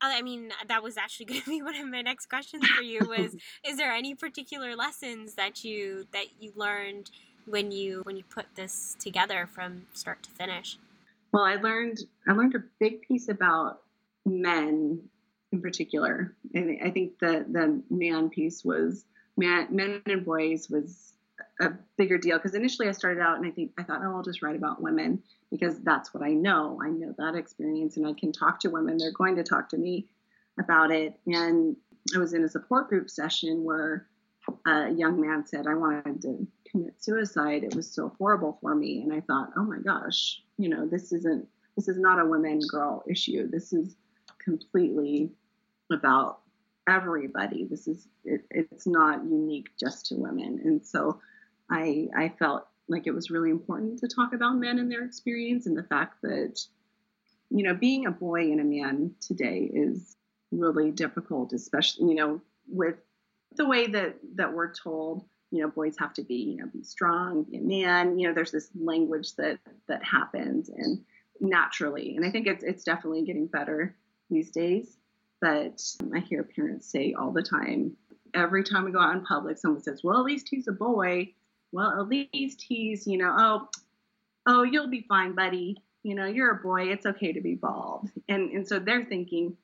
I 0.00 0.22
mean, 0.22 0.50
that 0.66 0.82
was 0.82 0.96
actually 0.96 1.26
going 1.26 1.42
to 1.42 1.50
be 1.50 1.62
one 1.62 1.76
of 1.76 1.86
my 1.86 2.00
next 2.00 2.26
questions 2.30 2.66
for 2.66 2.82
you. 2.82 3.00
Was 3.00 3.36
is 3.68 3.76
there 3.76 3.92
any 3.92 4.14
particular 4.14 4.74
lessons 4.74 5.34
that 5.34 5.62
you 5.62 6.06
that 6.12 6.26
you 6.40 6.52
learned 6.56 7.10
when 7.44 7.70
you 7.70 8.00
when 8.04 8.16
you 8.16 8.24
put 8.24 8.46
this 8.56 8.96
together 8.98 9.46
from 9.46 9.86
start 9.92 10.22
to 10.24 10.30
finish? 10.30 10.78
Well, 11.32 11.44
I 11.44 11.56
learned 11.56 11.98
I 12.26 12.32
learned 12.32 12.54
a 12.54 12.62
big 12.78 13.02
piece 13.02 13.28
about 13.28 13.82
men 14.26 15.00
in 15.52 15.60
particular, 15.60 16.34
and 16.54 16.78
I 16.84 16.90
think 16.90 17.18
the 17.18 17.46
the 17.48 17.82
man 17.90 18.30
piece 18.30 18.64
was 18.64 19.04
man 19.36 19.68
men 19.70 20.02
and 20.06 20.24
boys 20.24 20.68
was 20.68 21.14
a 21.60 21.72
bigger 21.96 22.18
deal 22.18 22.38
because 22.38 22.54
initially 22.54 22.88
I 22.88 22.92
started 22.92 23.20
out 23.20 23.38
and 23.38 23.46
I 23.46 23.50
think 23.50 23.72
I 23.78 23.82
thought, 23.82 24.00
oh, 24.02 24.16
I'll 24.16 24.22
just 24.22 24.42
write 24.42 24.56
about 24.56 24.82
women 24.82 25.22
because 25.50 25.80
that's 25.80 26.12
what 26.14 26.22
I 26.22 26.30
know. 26.30 26.80
I 26.82 26.88
know 26.90 27.14
that 27.18 27.34
experience 27.34 27.96
and 27.96 28.06
I 28.06 28.12
can 28.12 28.32
talk 28.32 28.60
to 28.60 28.68
women. 28.68 28.98
They're 28.98 29.12
going 29.12 29.36
to 29.36 29.42
talk 29.42 29.68
to 29.70 29.78
me 29.78 30.06
about 30.58 30.90
it. 30.90 31.18
And 31.26 31.76
I 32.14 32.18
was 32.18 32.34
in 32.34 32.44
a 32.44 32.48
support 32.48 32.88
group 32.88 33.10
session 33.10 33.64
where 33.64 34.06
a 34.66 34.90
young 34.90 35.20
man 35.20 35.46
said, 35.46 35.66
I 35.66 35.74
wanted 35.74 36.22
to 36.22 36.46
commit 36.70 37.02
suicide. 37.02 37.64
It 37.64 37.74
was 37.74 37.90
so 37.90 38.12
horrible 38.18 38.58
for 38.60 38.74
me. 38.74 39.02
And 39.02 39.12
I 39.12 39.20
thought, 39.20 39.50
oh 39.56 39.64
my 39.64 39.78
gosh, 39.78 40.40
you 40.58 40.68
know, 40.68 40.86
this 40.86 41.12
isn't, 41.12 41.46
this 41.76 41.88
is 41.88 41.98
not 41.98 42.20
a 42.20 42.26
women 42.26 42.60
girl 42.70 43.02
issue. 43.08 43.48
This 43.48 43.72
is 43.72 43.96
completely 44.42 45.30
about 45.92 46.40
everybody. 46.88 47.64
This 47.64 47.88
is, 47.88 48.06
it, 48.24 48.44
it's 48.50 48.86
not 48.86 49.24
unique 49.24 49.70
just 49.78 50.06
to 50.06 50.14
women. 50.16 50.60
And 50.64 50.84
so 50.84 51.20
I, 51.70 52.08
I 52.16 52.32
felt 52.38 52.66
like 52.88 53.06
it 53.06 53.14
was 53.14 53.30
really 53.30 53.50
important 53.50 53.98
to 54.00 54.08
talk 54.08 54.32
about 54.32 54.56
men 54.56 54.78
and 54.78 54.90
their 54.90 55.04
experience 55.04 55.66
and 55.66 55.76
the 55.76 55.84
fact 55.84 56.22
that, 56.22 56.60
you 57.50 57.62
know, 57.62 57.74
being 57.74 58.06
a 58.06 58.10
boy 58.10 58.42
and 58.50 58.60
a 58.60 58.64
man 58.64 59.12
today 59.20 59.70
is 59.72 60.16
really 60.50 60.90
difficult, 60.90 61.52
especially, 61.52 62.08
you 62.08 62.14
know, 62.14 62.40
with 62.68 62.96
the 63.56 63.66
way 63.66 63.86
that 63.88 64.16
that 64.36 64.52
we're 64.52 64.72
told 64.72 65.24
you 65.50 65.60
know 65.60 65.68
boys 65.68 65.96
have 65.98 66.12
to 66.14 66.22
be 66.22 66.34
you 66.34 66.56
know 66.56 66.66
be 66.72 66.82
strong 66.82 67.44
be 67.44 67.58
a 67.58 67.60
man 67.60 68.18
you 68.18 68.28
know 68.28 68.34
there's 68.34 68.52
this 68.52 68.70
language 68.74 69.34
that 69.36 69.58
that 69.88 70.02
happens 70.04 70.68
and 70.68 71.00
naturally 71.40 72.16
and 72.16 72.24
i 72.24 72.30
think 72.30 72.46
it's 72.46 72.62
it's 72.62 72.84
definitely 72.84 73.22
getting 73.22 73.46
better 73.46 73.96
these 74.30 74.50
days 74.50 74.96
but 75.40 75.82
i 76.14 76.18
hear 76.20 76.42
parents 76.42 76.90
say 76.90 77.14
all 77.18 77.32
the 77.32 77.42
time 77.42 77.96
every 78.34 78.64
time 78.64 78.84
we 78.84 78.92
go 78.92 79.00
out 79.00 79.14
in 79.14 79.24
public 79.24 79.58
someone 79.58 79.82
says 79.82 80.02
well 80.02 80.18
at 80.18 80.24
least 80.24 80.48
he's 80.50 80.68
a 80.68 80.72
boy. 80.72 81.32
Well 81.72 82.00
at 82.00 82.08
least 82.08 82.64
he's 82.66 83.06
you 83.06 83.18
know 83.18 83.34
oh 83.36 83.68
oh 84.46 84.62
you'll 84.62 84.88
be 84.88 85.06
fine 85.08 85.34
buddy. 85.34 85.76
You 86.02 86.14
know 86.14 86.26
you're 86.26 86.52
a 86.52 86.62
boy. 86.62 86.90
It's 86.90 87.06
okay 87.06 87.32
to 87.32 87.40
be 87.40 87.54
bald. 87.54 88.10
And 88.28 88.50
and 88.50 88.66
so 88.66 88.78
they're 88.78 89.04
thinking 89.04 89.56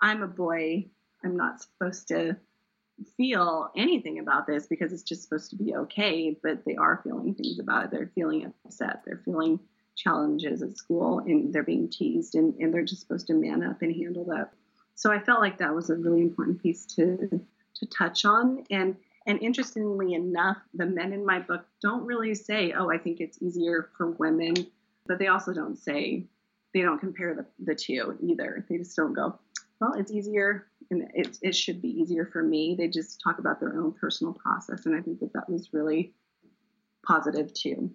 i'm 0.00 0.22
a 0.22 0.28
boy. 0.28 0.86
I'm 1.24 1.36
not 1.36 1.62
supposed 1.62 2.08
to 2.08 2.36
feel 3.16 3.70
anything 3.76 4.18
about 4.18 4.46
this 4.46 4.66
because 4.66 4.92
it's 4.92 5.02
just 5.02 5.22
supposed 5.22 5.50
to 5.50 5.56
be 5.56 5.74
okay, 5.74 6.36
but 6.42 6.64
they 6.64 6.76
are 6.76 7.00
feeling 7.04 7.34
things 7.34 7.58
about 7.58 7.84
it. 7.84 7.90
They're 7.90 8.10
feeling 8.14 8.52
upset. 8.64 9.02
They're 9.04 9.22
feeling 9.24 9.60
challenges 9.94 10.62
at 10.62 10.76
school 10.76 11.18
and 11.20 11.52
they're 11.52 11.62
being 11.62 11.88
teased 11.88 12.34
and, 12.34 12.54
and 12.54 12.72
they're 12.72 12.84
just 12.84 13.02
supposed 13.02 13.26
to 13.26 13.34
man 13.34 13.62
up 13.62 13.82
and 13.82 13.94
handle 13.94 14.24
that. 14.24 14.52
So 14.94 15.12
I 15.12 15.18
felt 15.18 15.40
like 15.40 15.58
that 15.58 15.74
was 15.74 15.90
a 15.90 15.96
really 15.96 16.20
important 16.20 16.62
piece 16.62 16.86
to 16.96 17.40
to 17.74 17.86
touch 17.86 18.24
on. 18.24 18.64
And 18.70 18.96
and 19.26 19.40
interestingly 19.40 20.14
enough, 20.14 20.58
the 20.74 20.86
men 20.86 21.12
in 21.12 21.24
my 21.24 21.38
book 21.38 21.64
don't 21.80 22.04
really 22.04 22.34
say, 22.34 22.72
oh, 22.72 22.90
I 22.90 22.98
think 22.98 23.20
it's 23.20 23.40
easier 23.40 23.90
for 23.96 24.10
women, 24.10 24.54
but 25.06 25.18
they 25.18 25.28
also 25.28 25.52
don't 25.52 25.78
say, 25.78 26.26
they 26.74 26.82
don't 26.82 26.98
compare 26.98 27.34
the, 27.34 27.46
the 27.64 27.74
two 27.74 28.18
either. 28.20 28.66
They 28.68 28.78
just 28.78 28.96
don't 28.96 29.12
go, 29.12 29.38
well, 29.82 29.94
it's 29.94 30.12
easier 30.12 30.68
and 30.92 31.10
it, 31.12 31.38
it 31.42 31.56
should 31.56 31.82
be 31.82 31.88
easier 31.88 32.24
for 32.24 32.40
me. 32.40 32.76
They 32.78 32.86
just 32.86 33.20
talk 33.20 33.40
about 33.40 33.58
their 33.58 33.74
own 33.76 33.92
personal 33.92 34.32
process. 34.32 34.86
And 34.86 34.94
I 34.94 35.00
think 35.00 35.18
that 35.18 35.32
that 35.32 35.50
was 35.50 35.70
really 35.72 36.12
positive 37.04 37.52
too. 37.52 37.90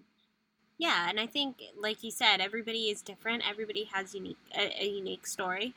Yeah, 0.78 1.10
and 1.10 1.18
I 1.18 1.28
think, 1.28 1.62
like 1.80 2.04
you 2.04 2.12
said, 2.12 2.42
everybody 2.42 2.90
is 2.90 3.02
different. 3.02 3.50
Everybody 3.50 3.86
has 3.94 4.14
unique 4.14 4.38
a, 4.54 4.84
a 4.84 4.86
unique 4.86 5.26
story, 5.26 5.74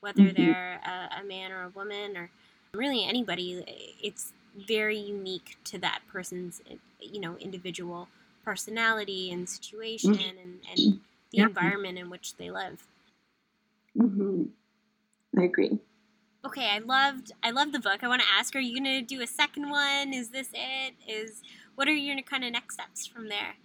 whether 0.00 0.22
mm-hmm. 0.22 0.42
they're 0.42 0.80
a, 0.84 1.22
a, 1.22 1.24
man 1.24 1.50
or 1.50 1.62
a 1.62 1.70
woman 1.70 2.16
or 2.16 2.30
really 2.74 3.04
anybody. 3.04 3.96
It's 4.02 4.34
very 4.54 4.98
unique 4.98 5.56
to 5.64 5.78
that 5.78 6.00
person's, 6.12 6.60
you 7.00 7.20
know, 7.20 7.36
individual 7.38 8.08
personality 8.44 9.32
and 9.32 9.48
situation 9.48 10.14
mm-hmm. 10.14 10.38
and, 10.38 10.58
and 10.70 10.78
the 11.32 11.38
yeah. 11.38 11.44
environment 11.44 11.98
in 11.98 12.10
which 12.10 12.36
they 12.36 12.50
live. 12.50 12.86
Mm-hmm. 13.98 14.44
I 15.38 15.44
agree. 15.44 15.78
Okay, 16.46 16.68
I 16.70 16.78
loved 16.78 17.32
I 17.42 17.50
loved 17.50 17.72
the 17.72 17.80
book. 17.80 18.02
I 18.02 18.08
want 18.08 18.22
to 18.22 18.28
ask: 18.38 18.54
Are 18.54 18.60
you 18.60 18.80
going 18.80 19.00
to 19.00 19.02
do 19.02 19.22
a 19.22 19.26
second 19.26 19.70
one? 19.70 20.12
Is 20.12 20.30
this 20.30 20.48
it? 20.52 20.94
Is 21.08 21.42
what 21.74 21.88
are 21.88 21.92
your 21.92 22.20
kind 22.22 22.44
of 22.44 22.52
next 22.52 22.74
steps 22.74 23.06
from 23.06 23.28
there? 23.28 23.56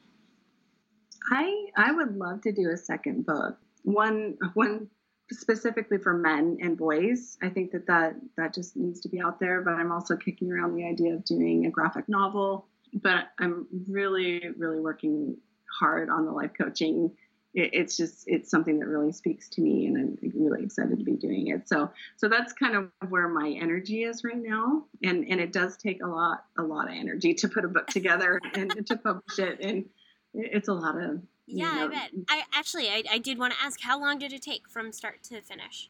I 1.31 1.67
I 1.75 1.91
would 1.91 2.15
love 2.15 2.41
to 2.41 2.51
do 2.51 2.69
a 2.69 2.77
second 2.77 3.25
book. 3.25 3.57
One 3.83 4.37
one 4.53 4.87
specifically 5.31 5.97
for 5.97 6.13
men 6.13 6.57
and 6.61 6.77
boys. 6.77 7.37
I 7.41 7.49
think 7.49 7.71
that 7.71 7.85
that 7.87 8.15
that 8.37 8.53
just 8.53 8.77
needs 8.77 9.01
to 9.01 9.09
be 9.09 9.21
out 9.21 9.39
there. 9.39 9.61
But 9.61 9.73
I'm 9.73 9.91
also 9.91 10.15
kicking 10.15 10.51
around 10.51 10.75
the 10.75 10.85
idea 10.85 11.13
of 11.13 11.25
doing 11.25 11.65
a 11.65 11.69
graphic 11.69 12.07
novel. 12.07 12.67
But 12.93 13.25
I'm 13.39 13.67
really 13.89 14.41
really 14.57 14.79
working 14.79 15.37
hard 15.79 16.09
on 16.09 16.25
the 16.25 16.31
life 16.31 16.51
coaching 16.57 17.11
it, 17.53 17.69
it's 17.73 17.97
just 17.97 18.23
it's 18.27 18.49
something 18.49 18.79
that 18.79 18.87
really 18.87 19.11
speaks 19.11 19.49
to 19.49 19.61
me 19.61 19.87
and 19.87 19.97
i'm 19.97 20.31
really 20.35 20.63
excited 20.63 20.97
to 20.97 21.03
be 21.03 21.13
doing 21.13 21.47
it. 21.47 21.67
So 21.67 21.91
so 22.17 22.27
that's 22.29 22.53
kind 22.53 22.75
of 22.75 22.89
where 23.09 23.27
my 23.27 23.49
energy 23.49 24.03
is 24.03 24.23
right 24.23 24.37
now. 24.37 24.85
And 25.03 25.25
and 25.27 25.39
it 25.39 25.51
does 25.51 25.77
take 25.77 26.03
a 26.03 26.07
lot 26.07 26.45
a 26.57 26.63
lot 26.63 26.87
of 26.87 26.93
energy 26.93 27.33
to 27.35 27.49
put 27.49 27.65
a 27.65 27.67
book 27.67 27.87
together 27.87 28.39
and 28.53 28.85
to 28.87 28.97
publish 28.97 29.39
it. 29.39 29.59
And 29.61 29.85
it's 30.33 30.67
a 30.67 30.73
lot 30.73 31.01
of 31.01 31.21
yeah 31.47 31.73
know, 31.73 31.85
i 31.85 31.87
bet. 31.87 32.11
I 32.29 32.43
actually 32.53 32.89
I, 32.89 33.03
I 33.09 33.17
did 33.17 33.39
want 33.39 33.53
to 33.53 33.59
ask 33.63 33.81
how 33.81 33.99
long 33.99 34.19
did 34.19 34.33
it 34.33 34.43
take 34.43 34.69
from 34.69 34.91
start 34.91 35.23
to 35.23 35.41
finish? 35.41 35.89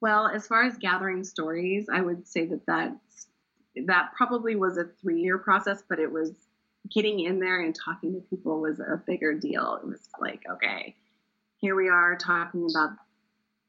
Well 0.00 0.28
as 0.28 0.46
far 0.46 0.64
as 0.64 0.76
gathering 0.76 1.24
stories 1.24 1.86
i 1.92 2.00
would 2.00 2.28
say 2.28 2.44
that 2.46 2.64
that's 2.66 3.26
that 3.86 4.12
probably 4.16 4.54
was 4.54 4.76
a 4.76 4.84
three 5.00 5.20
year 5.20 5.38
process 5.38 5.82
but 5.88 5.98
it 5.98 6.12
was 6.12 6.30
getting 6.90 7.20
in 7.20 7.38
there 7.38 7.60
and 7.60 7.74
talking 7.74 8.14
to 8.14 8.20
people 8.20 8.60
was 8.60 8.80
a 8.80 9.02
bigger 9.06 9.34
deal. 9.34 9.78
It 9.82 9.86
was 9.86 10.08
like, 10.20 10.42
okay, 10.50 10.96
here 11.58 11.74
we 11.74 11.88
are 11.88 12.16
talking 12.16 12.68
about, 12.70 12.90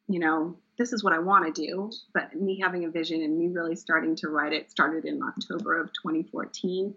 you 0.07 0.19
know, 0.19 0.57
this 0.77 0.91
is 0.91 1.03
what 1.03 1.13
I 1.13 1.19
want 1.19 1.53
to 1.53 1.65
do. 1.65 1.91
But 2.13 2.35
me 2.35 2.59
having 2.61 2.85
a 2.85 2.89
vision 2.89 3.21
and 3.21 3.37
me 3.37 3.47
really 3.47 3.75
starting 3.75 4.15
to 4.17 4.27
write 4.27 4.53
it 4.53 4.69
started 4.69 5.05
in 5.05 5.21
October 5.23 5.79
of 5.79 5.93
2014. 5.93 6.93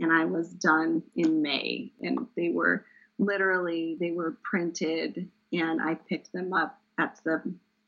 And 0.00 0.12
I 0.12 0.24
was 0.24 0.48
done 0.50 1.02
in 1.14 1.42
May. 1.42 1.92
And 2.00 2.26
they 2.36 2.48
were 2.48 2.84
literally, 3.18 3.96
they 4.00 4.10
were 4.10 4.36
printed 4.42 5.28
and 5.52 5.80
I 5.80 5.94
picked 5.94 6.32
them 6.32 6.52
up 6.52 6.80
at 6.98 7.20
the, 7.24 7.42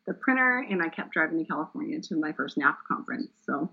the 0.06 0.14
printer 0.14 0.64
and 0.68 0.82
I 0.82 0.88
kept 0.88 1.12
driving 1.12 1.38
to 1.38 1.44
California 1.44 2.00
to 2.00 2.16
my 2.16 2.32
first 2.32 2.56
NAF 2.56 2.76
conference. 2.86 3.30
So 3.44 3.70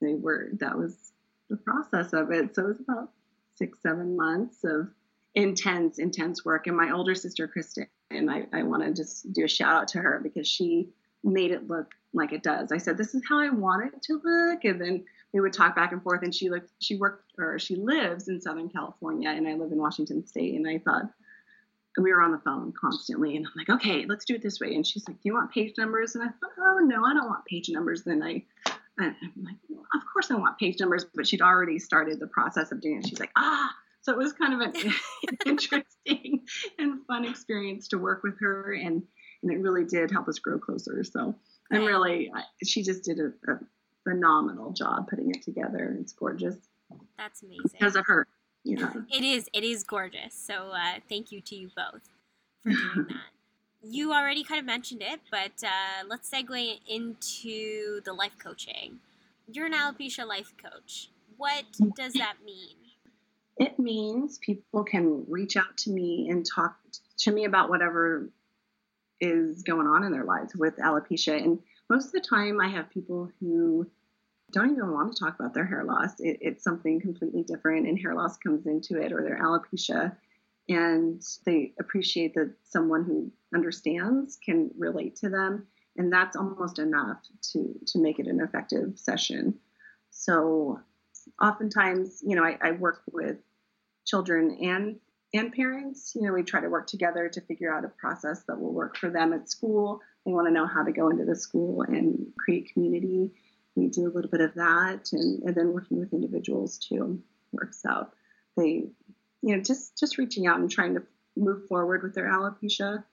they 0.00 0.14
were, 0.14 0.48
that 0.54 0.76
was 0.76 1.12
the 1.48 1.56
process 1.56 2.12
of 2.12 2.30
it. 2.30 2.54
So 2.54 2.62
it 2.62 2.68
was 2.68 2.80
about 2.80 3.10
six, 3.54 3.78
seven 3.82 4.16
months 4.16 4.64
of 4.64 4.88
intense, 5.34 5.98
intense 5.98 6.44
work. 6.44 6.66
And 6.66 6.76
my 6.76 6.90
older 6.90 7.14
sister, 7.14 7.48
Kristen, 7.48 7.86
and 8.10 8.30
I, 8.30 8.46
I 8.52 8.62
want 8.62 8.82
to 8.82 8.92
just 8.92 9.32
do 9.32 9.44
a 9.44 9.48
shout 9.48 9.74
out 9.74 9.88
to 9.88 9.98
her 9.98 10.20
because 10.22 10.46
she 10.48 10.90
made 11.24 11.50
it 11.50 11.68
look 11.68 11.92
like 12.12 12.32
it 12.32 12.42
does. 12.42 12.72
I 12.72 12.78
said, 12.78 12.98
this 12.98 13.14
is 13.14 13.22
how 13.28 13.40
I 13.40 13.48
want 13.48 13.86
it 13.86 14.02
to 14.02 14.20
look. 14.22 14.64
And 14.64 14.80
then 14.80 15.04
we 15.32 15.40
would 15.40 15.52
talk 15.52 15.74
back 15.74 15.92
and 15.92 16.02
forth. 16.02 16.22
And 16.22 16.34
she 16.34 16.50
looked, 16.50 16.70
she 16.80 16.96
worked, 16.96 17.32
or 17.38 17.58
she 17.58 17.76
lives 17.76 18.28
in 18.28 18.40
Southern 18.40 18.68
California, 18.68 19.30
and 19.30 19.48
I 19.48 19.54
live 19.54 19.72
in 19.72 19.78
Washington 19.78 20.26
State. 20.26 20.54
And 20.54 20.68
I 20.68 20.78
thought, 20.78 21.04
we 21.98 22.12
were 22.12 22.22
on 22.22 22.32
the 22.32 22.38
phone 22.38 22.72
constantly. 22.72 23.36
And 23.36 23.46
I'm 23.46 23.52
like, 23.54 23.68
okay, 23.68 24.06
let's 24.06 24.24
do 24.24 24.34
it 24.34 24.42
this 24.42 24.60
way. 24.60 24.74
And 24.74 24.86
she's 24.86 25.06
like, 25.06 25.16
do 25.16 25.22
you 25.24 25.34
want 25.34 25.52
page 25.52 25.74
numbers? 25.76 26.14
And 26.14 26.24
I 26.24 26.28
thought, 26.28 26.50
oh, 26.58 26.78
no, 26.82 27.04
I 27.04 27.12
don't 27.12 27.28
want 27.28 27.44
page 27.44 27.68
numbers. 27.68 28.02
Then 28.02 28.22
I 28.22 28.44
and 28.98 29.14
I'm 29.22 29.44
like, 29.44 29.56
well, 29.68 29.84
of 29.94 30.02
course 30.12 30.30
I 30.30 30.34
want 30.34 30.58
page 30.58 30.80
numbers, 30.80 31.06
but 31.14 31.26
she'd 31.26 31.42
already 31.42 31.78
started 31.78 32.20
the 32.20 32.26
process 32.26 32.72
of 32.72 32.80
doing 32.80 32.98
it. 32.98 33.08
She's 33.08 33.20
like, 33.20 33.32
ah. 33.36 33.70
So 34.02 34.12
it 34.12 34.18
was 34.18 34.32
kind 34.32 34.54
of 34.54 34.60
an 34.60 34.92
interesting 35.46 36.44
and 36.78 37.06
fun 37.06 37.24
experience 37.24 37.88
to 37.88 37.98
work 37.98 38.22
with 38.22 38.38
her, 38.40 38.72
and 38.72 39.02
and 39.42 39.52
it 39.52 39.58
really 39.60 39.84
did 39.84 40.10
help 40.10 40.28
us 40.28 40.38
grow 40.38 40.58
closer. 40.58 41.02
So 41.04 41.34
I'm 41.70 41.84
really, 41.84 42.30
she 42.64 42.82
just 42.82 43.04
did 43.04 43.18
a, 43.18 43.32
a 43.50 43.58
phenomenal 44.04 44.72
job 44.72 45.08
putting 45.08 45.30
it 45.30 45.42
together. 45.42 45.96
It's 46.00 46.12
gorgeous. 46.12 46.56
That's 47.18 47.42
amazing. 47.42 47.70
Because 47.72 47.96
of 47.96 48.06
her, 48.06 48.26
you 48.64 48.76
know. 48.76 48.92
It 49.10 49.22
is. 49.24 49.48
It 49.52 49.64
is 49.64 49.82
gorgeous. 49.84 50.34
So 50.34 50.70
uh, 50.70 51.00
thank 51.08 51.32
you 51.32 51.40
to 51.40 51.56
you 51.56 51.70
both 51.76 52.08
for 52.62 52.70
doing 52.70 53.06
that 53.08 53.16
you 53.82 54.12
already 54.12 54.44
kind 54.44 54.60
of 54.60 54.66
mentioned 54.66 55.02
it, 55.02 55.20
but 55.30 55.52
uh, 55.64 56.06
let's 56.08 56.30
segue 56.30 56.80
into 56.88 58.00
the 58.04 58.12
life 58.12 58.36
coaching. 58.42 58.98
You're 59.50 59.66
an 59.66 59.72
alopecia 59.72 60.26
life 60.26 60.54
coach. 60.62 61.10
What 61.36 61.64
does 61.96 62.12
that 62.14 62.34
mean? 62.44 62.76
It 63.58 63.78
means 63.78 64.38
people 64.38 64.84
can 64.84 65.24
reach 65.28 65.56
out 65.56 65.76
to 65.78 65.90
me 65.90 66.28
and 66.30 66.46
talk 66.46 66.76
to 67.18 67.32
me 67.32 67.44
about 67.44 67.68
whatever 67.68 68.28
is 69.20 69.62
going 69.62 69.86
on 69.86 70.04
in 70.04 70.12
their 70.12 70.24
lives 70.24 70.54
with 70.54 70.76
alopecia. 70.76 71.42
And 71.42 71.58
most 71.90 72.06
of 72.06 72.12
the 72.12 72.20
time, 72.20 72.60
I 72.60 72.68
have 72.68 72.90
people 72.90 73.30
who 73.40 73.86
don't 74.52 74.72
even 74.72 74.92
want 74.92 75.14
to 75.14 75.24
talk 75.24 75.38
about 75.38 75.54
their 75.54 75.66
hair 75.66 75.84
loss. 75.84 76.20
It, 76.20 76.38
it's 76.40 76.64
something 76.64 77.00
completely 77.00 77.42
different, 77.42 77.86
and 77.86 77.98
hair 77.98 78.14
loss 78.14 78.36
comes 78.36 78.66
into 78.66 79.00
it, 79.00 79.12
or 79.12 79.22
their 79.22 79.38
alopecia 79.38 80.16
and 80.68 81.22
they 81.44 81.72
appreciate 81.80 82.34
that 82.34 82.54
someone 82.62 83.04
who 83.04 83.30
understands 83.54 84.38
can 84.44 84.70
relate 84.78 85.16
to 85.16 85.28
them 85.28 85.66
and 85.96 86.12
that's 86.12 86.36
almost 86.36 86.78
enough 86.78 87.18
to 87.52 87.74
to 87.86 87.98
make 87.98 88.18
it 88.18 88.26
an 88.26 88.40
effective 88.40 88.98
session. 88.98 89.58
So 90.10 90.80
oftentimes 91.40 92.22
you 92.24 92.36
know 92.36 92.44
I, 92.44 92.58
I 92.62 92.70
work 92.72 93.02
with 93.12 93.36
children 94.06 94.56
and 94.60 94.96
and 95.34 95.52
parents. 95.52 96.14
You 96.14 96.22
know 96.22 96.32
we 96.32 96.42
try 96.42 96.60
to 96.60 96.68
work 96.68 96.86
together 96.86 97.28
to 97.28 97.40
figure 97.42 97.72
out 97.72 97.84
a 97.84 97.88
process 97.88 98.42
that 98.44 98.60
will 98.60 98.72
work 98.72 98.96
for 98.96 99.10
them 99.10 99.32
at 99.32 99.50
school. 99.50 100.00
They 100.24 100.32
want 100.32 100.46
to 100.46 100.52
know 100.52 100.66
how 100.66 100.84
to 100.84 100.92
go 100.92 101.10
into 101.10 101.24
the 101.24 101.36
school 101.36 101.82
and 101.82 102.32
create 102.38 102.72
community. 102.72 103.32
We 103.74 103.88
do 103.88 104.06
a 104.06 104.12
little 104.12 104.30
bit 104.30 104.42
of 104.42 104.54
that, 104.54 105.12
and, 105.12 105.42
and 105.44 105.54
then 105.54 105.72
working 105.72 105.98
with 105.98 106.12
individuals 106.12 106.78
too 106.78 107.22
works 107.52 107.84
out. 107.86 108.12
They, 108.56 108.84
you 109.42 109.56
know, 109.56 109.62
just 109.62 109.98
just 109.98 110.18
reaching 110.18 110.46
out 110.46 110.60
and 110.60 110.70
trying 110.70 110.94
to 110.94 111.02
move 111.36 111.66
forward 111.68 112.02
with 112.02 112.14
their 112.14 112.30
alopecia. 112.30 113.04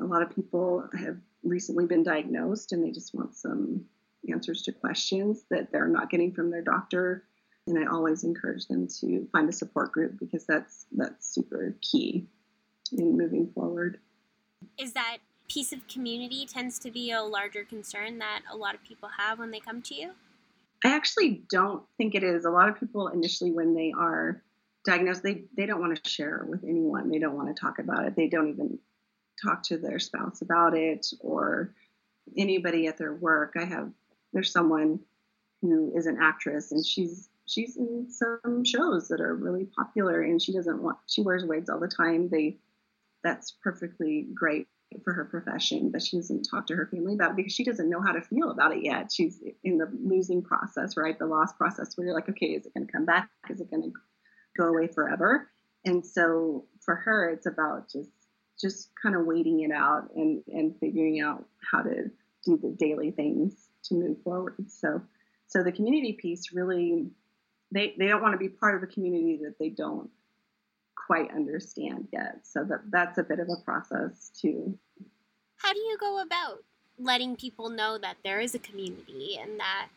A 0.00 0.04
lot 0.04 0.22
of 0.22 0.34
people 0.34 0.88
have 0.98 1.16
recently 1.42 1.86
been 1.86 2.02
diagnosed 2.02 2.72
and 2.72 2.84
they 2.84 2.90
just 2.90 3.14
want 3.14 3.34
some 3.34 3.84
answers 4.30 4.62
to 4.62 4.72
questions 4.72 5.44
that 5.50 5.70
they're 5.72 5.88
not 5.88 6.10
getting 6.10 6.32
from 6.32 6.50
their 6.50 6.62
doctor. 6.62 7.24
And 7.66 7.78
I 7.78 7.90
always 7.90 8.24
encourage 8.24 8.66
them 8.66 8.88
to 9.00 9.28
find 9.32 9.48
a 9.48 9.52
support 9.52 9.92
group 9.92 10.18
because 10.18 10.46
that's 10.46 10.86
that's 10.92 11.32
super 11.32 11.76
key 11.80 12.26
in 12.92 13.16
moving 13.16 13.50
forward. 13.54 13.98
Is 14.78 14.92
that 14.92 15.18
piece 15.48 15.72
of 15.72 15.86
community 15.88 16.46
tends 16.46 16.78
to 16.80 16.90
be 16.90 17.10
a 17.10 17.22
larger 17.22 17.64
concern 17.64 18.18
that 18.18 18.40
a 18.50 18.56
lot 18.56 18.74
of 18.74 18.82
people 18.84 19.08
have 19.18 19.38
when 19.38 19.50
they 19.50 19.60
come 19.60 19.82
to 19.82 19.94
you? 19.94 20.10
I 20.84 20.94
actually 20.94 21.42
don't 21.50 21.82
think 21.96 22.14
it 22.14 22.22
is. 22.22 22.44
A 22.44 22.50
lot 22.50 22.68
of 22.68 22.78
people 22.78 23.08
initially 23.08 23.50
when 23.50 23.74
they 23.74 23.92
are 23.98 24.42
diagnosed, 24.88 25.22
they, 25.22 25.44
they 25.56 25.66
don't 25.66 25.80
want 25.80 26.02
to 26.02 26.10
share 26.10 26.46
with 26.48 26.64
anyone. 26.64 27.10
They 27.10 27.18
don't 27.18 27.36
want 27.36 27.54
to 27.54 27.60
talk 27.60 27.78
about 27.78 28.06
it. 28.06 28.16
They 28.16 28.28
don't 28.28 28.48
even 28.48 28.78
talk 29.42 29.62
to 29.64 29.76
their 29.76 29.98
spouse 29.98 30.40
about 30.40 30.76
it 30.76 31.06
or 31.20 31.74
anybody 32.36 32.86
at 32.86 32.96
their 32.96 33.14
work. 33.14 33.54
I 33.56 33.64
have 33.64 33.90
there's 34.32 34.52
someone 34.52 35.00
who 35.62 35.92
is 35.94 36.06
an 36.06 36.18
actress 36.20 36.72
and 36.72 36.84
she's 36.84 37.28
she's 37.46 37.76
in 37.76 38.06
some 38.10 38.64
shows 38.64 39.08
that 39.08 39.20
are 39.20 39.34
really 39.34 39.64
popular 39.64 40.22
and 40.22 40.40
she 40.40 40.52
doesn't 40.52 40.82
want 40.82 40.98
she 41.06 41.22
wears 41.22 41.44
wigs 41.44 41.68
all 41.68 41.80
the 41.80 41.88
time. 41.88 42.28
They 42.28 42.58
that's 43.22 43.52
perfectly 43.62 44.26
great 44.34 44.68
for 45.04 45.12
her 45.12 45.26
profession, 45.26 45.90
but 45.90 46.02
she 46.02 46.16
doesn't 46.16 46.48
talk 46.50 46.66
to 46.66 46.74
her 46.74 46.86
family 46.86 47.14
about 47.14 47.32
it 47.32 47.36
because 47.36 47.52
she 47.52 47.64
doesn't 47.64 47.90
know 47.90 48.00
how 48.00 48.12
to 48.12 48.22
feel 48.22 48.50
about 48.50 48.72
it 48.72 48.82
yet. 48.82 49.12
She's 49.12 49.42
in 49.62 49.76
the 49.76 49.90
losing 50.02 50.42
process, 50.42 50.96
right? 50.96 51.18
The 51.18 51.26
loss 51.26 51.52
process 51.52 51.96
where 51.96 52.06
you're 52.06 52.14
like, 52.14 52.28
okay, 52.30 52.46
is 52.46 52.64
it 52.64 52.74
going 52.74 52.86
to 52.86 52.92
come 52.92 53.04
back? 53.04 53.28
Is 53.50 53.60
it 53.60 53.70
going 53.70 53.82
to 53.82 53.92
go 54.58 54.66
away 54.66 54.88
forever? 54.88 55.48
And 55.84 56.04
so 56.04 56.66
for 56.80 56.96
her, 56.96 57.30
it's 57.30 57.46
about 57.46 57.90
just 57.90 58.10
just 58.60 58.90
kind 59.00 59.14
of 59.14 59.24
waiting 59.24 59.60
it 59.60 59.70
out 59.70 60.10
and 60.14 60.42
and 60.48 60.74
figuring 60.80 61.20
out 61.20 61.44
how 61.70 61.82
to 61.82 62.10
do 62.44 62.58
the 62.58 62.74
daily 62.78 63.10
things 63.10 63.68
to 63.84 63.94
move 63.94 64.20
forward. 64.22 64.66
So 64.68 65.00
so 65.46 65.62
the 65.62 65.72
community 65.72 66.12
piece 66.12 66.52
really 66.52 67.06
they 67.72 67.94
they 67.98 68.06
don't 68.08 68.22
want 68.22 68.34
to 68.34 68.38
be 68.38 68.48
part 68.48 68.74
of 68.74 68.82
a 68.82 68.92
community 68.92 69.38
that 69.44 69.58
they 69.58 69.70
don't 69.70 70.10
quite 70.94 71.30
understand 71.30 72.08
yet. 72.12 72.40
So 72.42 72.64
that 72.64 72.90
that's 72.90 73.18
a 73.18 73.22
bit 73.22 73.38
of 73.38 73.48
a 73.48 73.62
process 73.64 74.30
too. 74.40 74.78
How 75.56 75.72
do 75.72 75.80
you 75.80 75.96
go 75.98 76.22
about 76.22 76.62
letting 76.98 77.36
people 77.36 77.70
know 77.70 77.98
that 77.98 78.16
there 78.24 78.40
is 78.40 78.54
a 78.54 78.58
community 78.58 79.38
and 79.40 79.58
that 79.60 79.88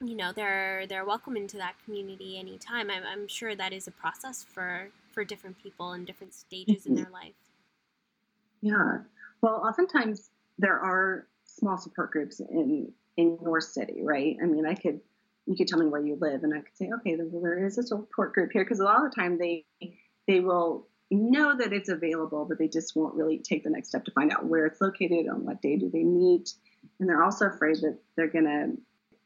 you 0.00 0.14
know 0.14 0.32
they're 0.32 0.86
they're 0.86 1.04
welcome 1.04 1.36
into 1.36 1.56
that 1.56 1.74
community 1.84 2.38
anytime? 2.38 2.90
I'm 2.90 3.02
I'm 3.04 3.28
sure 3.28 3.54
that 3.54 3.72
is 3.72 3.86
a 3.86 3.92
process 3.92 4.44
for 4.44 4.88
for 5.12 5.24
different 5.24 5.62
people 5.62 5.92
in 5.92 6.04
different 6.04 6.34
stages 6.34 6.86
in 6.86 6.94
mm-hmm. 6.94 7.02
their 7.02 7.12
life. 7.12 7.34
Yeah. 8.60 8.98
Well, 9.40 9.64
oftentimes 9.66 10.30
there 10.58 10.78
are 10.78 11.26
small 11.44 11.78
support 11.78 12.10
groups 12.10 12.40
in 12.40 12.92
in 13.16 13.38
your 13.42 13.60
city, 13.60 14.02
right? 14.02 14.36
I 14.42 14.46
mean, 14.46 14.66
I 14.66 14.74
could 14.74 15.00
you 15.46 15.56
could 15.56 15.68
tell 15.68 15.78
me 15.78 15.86
where 15.86 16.04
you 16.04 16.18
live, 16.20 16.42
and 16.42 16.52
I 16.52 16.58
could 16.58 16.76
say, 16.76 16.90
okay, 17.00 17.16
well, 17.16 17.42
there 17.42 17.64
is 17.64 17.78
a 17.78 17.82
support 17.82 18.34
group 18.34 18.50
here 18.52 18.64
because 18.64 18.80
a 18.80 18.84
lot 18.84 19.04
of 19.04 19.10
the 19.10 19.16
time 19.16 19.38
they 19.38 19.64
they 20.26 20.40
will 20.40 20.88
know 21.10 21.56
that 21.56 21.72
it's 21.72 21.88
available, 21.88 22.44
but 22.48 22.58
they 22.58 22.68
just 22.68 22.96
won't 22.96 23.14
really 23.14 23.38
take 23.38 23.62
the 23.62 23.70
next 23.70 23.88
step 23.88 24.04
to 24.06 24.10
find 24.10 24.32
out 24.32 24.44
where 24.44 24.66
it's 24.66 24.80
located, 24.80 25.28
on 25.28 25.44
what 25.44 25.62
day 25.62 25.76
do 25.76 25.88
they 25.88 26.02
meet, 26.02 26.52
and 26.98 27.08
they're 27.08 27.22
also 27.22 27.46
afraid 27.46 27.76
that 27.76 27.98
they're 28.16 28.28
gonna 28.28 28.72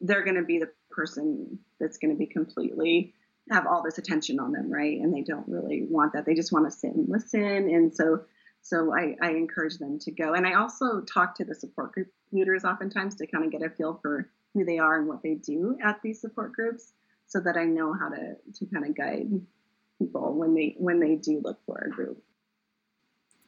they're 0.01 0.25
gonna 0.25 0.45
be 0.45 0.59
the 0.59 0.71
person 0.91 1.59
that's 1.79 1.99
gonna 1.99 2.15
be 2.15 2.27
completely 2.27 3.15
have 3.51 3.67
all 3.67 3.83
this 3.83 3.99
attention 3.99 4.39
on 4.39 4.53
them, 4.53 4.73
right? 4.73 5.01
And 5.01 5.13
they 5.13 5.23
don't 5.23 5.49
really 5.49 5.87
want 5.89 6.13
that. 6.13 6.25
They 6.25 6.35
just 6.35 6.53
want 6.53 6.67
to 6.67 6.71
sit 6.71 6.95
and 6.95 7.09
listen, 7.09 7.41
and 7.41 7.95
so 7.95 8.25
so 8.63 8.95
I, 8.95 9.17
I, 9.23 9.31
encourage 9.31 9.79
them 9.79 9.99
to 10.01 10.11
go. 10.11 10.35
And 10.35 10.47
I 10.47 10.55
also 10.55 11.01
talk 11.01 11.35
to 11.37 11.45
the 11.45 11.55
support 11.55 11.93
group 11.93 12.09
leaders 12.31 12.63
oftentimes 12.63 13.15
to 13.17 13.27
kind 13.27 13.45
of 13.45 13.51
get 13.51 13.63
a 13.63 13.71
feel 13.71 13.99
for 14.03 14.29
who 14.53 14.65
they 14.65 14.79
are 14.79 14.99
and 14.99 15.09
what 15.09 15.23
they 15.23 15.35
do 15.35 15.79
at 15.83 16.01
these 16.03 16.21
support 16.21 16.53
groups 16.53 16.93
so 17.27 17.41
that 17.41 17.57
I 17.57 17.65
know 17.65 17.95
how 17.95 18.11
to, 18.11 18.35
to 18.59 18.67
kind 18.67 18.85
of 18.85 18.95
guide 18.97 19.31
people 19.99 20.35
when 20.35 20.55
they 20.55 20.75
when 20.79 21.01
they 21.01 21.15
do 21.15 21.41
look 21.43 21.59
for 21.65 21.79
a 21.79 21.91
group. 21.91 22.23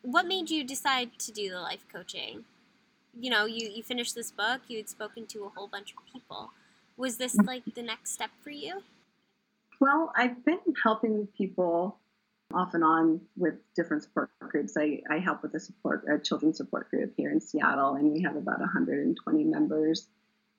What 0.02 0.26
made 0.26 0.50
you 0.50 0.64
decide 0.64 1.18
to 1.20 1.32
do 1.32 1.50
the 1.50 1.60
life 1.60 1.84
coaching? 1.92 2.44
You 3.18 3.30
know, 3.30 3.44
you, 3.44 3.68
you 3.68 3.82
finished 3.82 4.14
this 4.14 4.30
book, 4.30 4.62
you 4.68 4.78
had 4.78 4.88
spoken 4.88 5.26
to 5.26 5.44
a 5.44 5.48
whole 5.48 5.68
bunch 5.68 5.92
of 5.92 6.12
people. 6.12 6.50
Was 6.96 7.16
this 7.16 7.36
mm-hmm. 7.36 7.46
like 7.46 7.62
the 7.74 7.82
next 7.82 8.12
step 8.12 8.30
for 8.42 8.50
you? 8.50 8.82
Well, 9.80 10.12
I've 10.16 10.44
been 10.44 10.60
helping 10.82 11.28
people 11.36 11.98
off 12.54 12.74
and 12.74 12.84
on 12.84 13.20
with 13.36 13.54
different 13.74 14.02
support 14.02 14.30
groups. 14.40 14.76
I, 14.76 15.00
I 15.10 15.18
help 15.18 15.42
with 15.42 15.54
a 15.54 15.60
support 15.60 16.04
a 16.08 16.18
children's 16.18 16.58
support 16.58 16.90
group 16.90 17.14
here 17.16 17.30
in 17.30 17.40
Seattle, 17.40 17.94
and 17.94 18.12
we 18.12 18.22
have 18.22 18.36
about 18.36 18.60
120 18.60 19.44
members. 19.44 20.08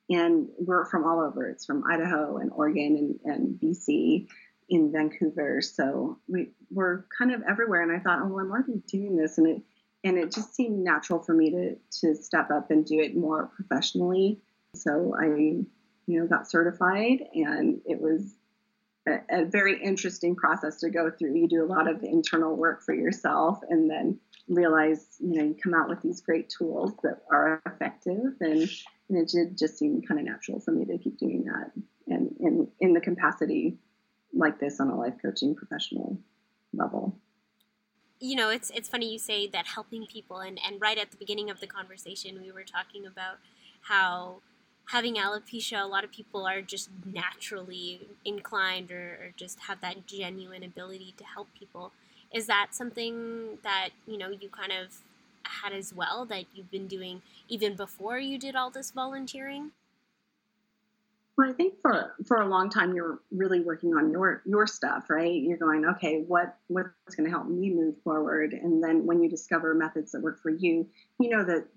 And 0.09 0.49
we're 0.59 0.85
from 0.85 1.05
all 1.05 1.21
over. 1.21 1.47
It's 1.47 1.65
from 1.65 1.83
Idaho 1.89 2.37
and 2.37 2.51
Oregon 2.51 3.19
and, 3.23 3.33
and 3.33 3.59
BC 3.59 4.27
in 4.67 4.91
Vancouver. 4.91 5.61
So 5.61 6.19
we, 6.27 6.51
we're 6.69 7.05
kind 7.17 7.33
of 7.33 7.41
everywhere. 7.49 7.81
And 7.81 7.91
I 7.91 7.99
thought, 7.99 8.19
oh, 8.21 8.27
well, 8.27 8.43
I'm 8.43 8.51
already 8.51 8.81
doing 8.87 9.15
this, 9.15 9.37
and 9.37 9.47
it 9.47 9.61
and 10.03 10.17
it 10.17 10.31
just 10.31 10.55
seemed 10.55 10.83
natural 10.83 11.19
for 11.19 11.33
me 11.33 11.49
to 11.51 11.75
to 11.99 12.15
step 12.15 12.51
up 12.51 12.71
and 12.71 12.85
do 12.85 12.99
it 12.99 13.15
more 13.15 13.47
professionally. 13.55 14.39
So 14.75 15.15
I, 15.19 15.25
you 15.25 15.67
know, 16.07 16.27
got 16.27 16.49
certified, 16.49 17.19
and 17.33 17.81
it 17.85 18.01
was 18.01 18.33
a, 19.07 19.19
a, 19.29 19.45
very 19.45 19.81
interesting 19.81 20.35
process 20.35 20.79
to 20.79 20.89
go 20.89 21.11
through. 21.11 21.35
You 21.35 21.47
do 21.47 21.63
a 21.63 21.67
lot 21.67 21.87
of 21.87 22.03
internal 22.03 22.55
work 22.55 22.83
for 22.83 22.93
yourself 22.93 23.59
and 23.69 23.89
then 23.89 24.19
realize, 24.47 25.17
you 25.19 25.37
know, 25.37 25.43
you 25.43 25.55
come 25.61 25.73
out 25.73 25.89
with 25.89 26.01
these 26.01 26.21
great 26.21 26.49
tools 26.49 26.93
that 27.03 27.21
are 27.31 27.61
effective. 27.65 28.35
And, 28.39 28.69
and 29.09 29.17
it 29.17 29.27
did 29.27 29.57
just 29.57 29.77
seem 29.77 30.01
kind 30.01 30.19
of 30.19 30.25
natural 30.25 30.59
for 30.59 30.71
me 30.71 30.85
to 30.85 30.97
keep 30.97 31.17
doing 31.17 31.43
that 31.45 31.71
and 32.07 32.35
in, 32.39 32.67
in 32.79 32.93
the 32.93 33.01
capacity 33.01 33.77
like 34.33 34.59
this 34.59 34.79
on 34.79 34.89
a 34.89 34.97
life 34.97 35.15
coaching 35.21 35.55
professional 35.55 36.19
level 36.73 37.17
you 38.23 38.36
know 38.36 38.49
it's 38.49 38.69
it's 38.73 38.88
funny 38.88 39.12
you 39.12 39.19
say 39.19 39.47
that 39.47 39.67
helping 39.67 40.05
people 40.05 40.39
and 40.39 40.59
and 40.65 40.79
right 40.79 40.97
at 40.97 41.12
the 41.12 41.17
beginning 41.17 41.49
of 41.49 41.59
the 41.59 41.67
conversation 41.67 42.41
we 42.41 42.51
were 42.51 42.63
talking 42.63 43.05
about 43.05 43.38
how 43.81 44.38
having 44.86 45.15
alopecia, 45.15 45.81
a 45.81 45.88
lot 45.88 46.03
of 46.03 46.12
people 46.12 46.45
are 46.45 46.62
just 46.62 46.89
naturally 47.05 48.01
inclined 48.25 48.91
or, 48.91 49.17
or, 49.21 49.33
just 49.36 49.62
have 49.62 49.81
that 49.81 50.05
genuine 50.07 50.63
ability 50.63 51.13
to 51.17 51.23
help 51.23 51.47
people. 51.57 51.91
Is 52.33 52.47
that 52.47 52.67
something 52.71 53.59
that 53.63 53.89
you 54.07 54.17
know 54.17 54.29
you 54.29 54.49
kind 54.49 54.71
of 54.71 54.97
had 55.43 55.73
as 55.73 55.93
well 55.93 56.25
that 56.25 56.45
you've 56.53 56.71
been 56.71 56.88
doing 56.88 57.21
even 57.49 57.75
before 57.75 58.17
you 58.17 58.38
did 58.38 58.55
all 58.55 58.69
this 58.69 58.91
volunteering? 58.91 59.71
Well, 61.38 61.50
I 61.50 61.54
think 61.54 61.76
for 61.82 62.13
for 62.28 62.38
a 62.38 62.48
long 62.48 62.69
time 62.69 62.93
you're 62.93 63.19
really 63.32 63.62
working 63.62 63.96
on 63.96 64.12
your 64.12 64.43
your 64.46 64.67
stuff, 64.67 65.10
right? 65.10 65.34
You're 65.34 65.58
going, 65.58 65.86
okay, 65.86 66.24
what 66.28 66.58
what's 66.67 67.15
going 67.15 67.26
to 67.26 67.32
help 67.32 67.48
me 67.48 67.72
move 67.72 67.96
forward? 68.04 68.54
And 68.54 68.84
then 68.84 69.06
when 69.06 69.22
you 69.24 69.30
discover 69.30 69.74
methods 69.74 70.12
that 70.12 70.22
work 70.22 70.41
for 70.41 70.52
you, 70.52 70.88
you 71.19 71.30
know 71.30 71.43
that 71.43 71.67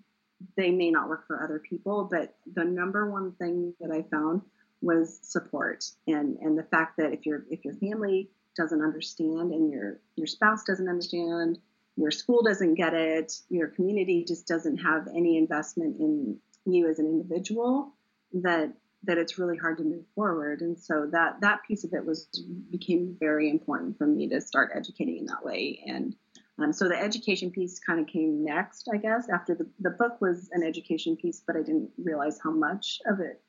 they 0.57 0.71
may 0.71 0.91
not 0.91 1.09
work 1.09 1.27
for 1.27 1.43
other 1.43 1.59
people, 1.59 2.07
but 2.11 2.37
the 2.55 2.65
number 2.65 3.11
one 3.11 3.33
thing 3.33 3.73
that 3.81 3.91
I 3.91 4.03
found 4.11 4.43
was 4.83 5.19
support 5.23 5.85
and 6.07 6.37
and 6.41 6.59
the 6.59 6.63
fact 6.65 6.99
that 6.99 7.15
if 7.15 7.25
your 7.25 7.47
if 7.51 7.65
your 7.65 7.75
family 7.75 8.31
doesn't 8.57 8.83
understand 8.83 9.53
and 9.53 9.71
your 9.71 10.01
your 10.17 10.27
spouse 10.27 10.65
doesn't 10.65 10.89
understand, 10.89 11.59
your 11.97 12.11
school 12.11 12.43
doesn't 12.43 12.75
get 12.75 12.93
it, 12.93 13.41
your 13.49 13.69
community 13.69 14.23
just 14.23 14.47
doesn't 14.47 14.77
have 14.77 15.09
any 15.15 15.39
investment 15.39 15.99
in 15.99 16.39
you 16.67 16.89
as 16.91 16.99
an 16.99 17.07
individual, 17.07 17.95
that 18.35 18.75
that 19.07 19.19
it's 19.19 19.39
really 19.39 19.57
hard 19.57 19.79
to 19.79 19.85
move 19.85 20.05
forward. 20.15 20.61
And 20.61 20.79
so 20.79 21.09
that 21.13 21.41
that 21.41 21.61
piece 21.67 21.85
of 21.85 21.93
it 21.93 22.05
was 22.05 22.29
became 22.71 23.17
very 23.19 23.49
important 23.51 23.99
for 23.99 24.07
me 24.07 24.29
to 24.29 24.41
start 24.41 24.71
educating 24.75 25.19
in 25.19 25.27
that 25.27 25.45
way 25.45 25.83
and 25.87 26.15
um, 26.59 26.73
so 26.73 26.89
the 26.89 26.99
education 26.99 27.51
piece 27.51 27.79
kind 27.79 28.01
of 28.01 28.07
came 28.07 28.45
next, 28.45 28.89
I 28.93 28.97
guess, 28.97 29.29
after 29.29 29.55
the, 29.55 29.67
the 29.81 29.91
book 29.91 30.21
was 30.21 30.49
an 30.53 30.63
education 30.63 31.17
piece, 31.17 31.43
but 31.47 31.57
I 31.57 31.61
didn't 31.61 31.91
realize 31.99 32.39
how 32.43 32.51
much 32.51 33.01
of 33.07 33.21
it 33.21 33.43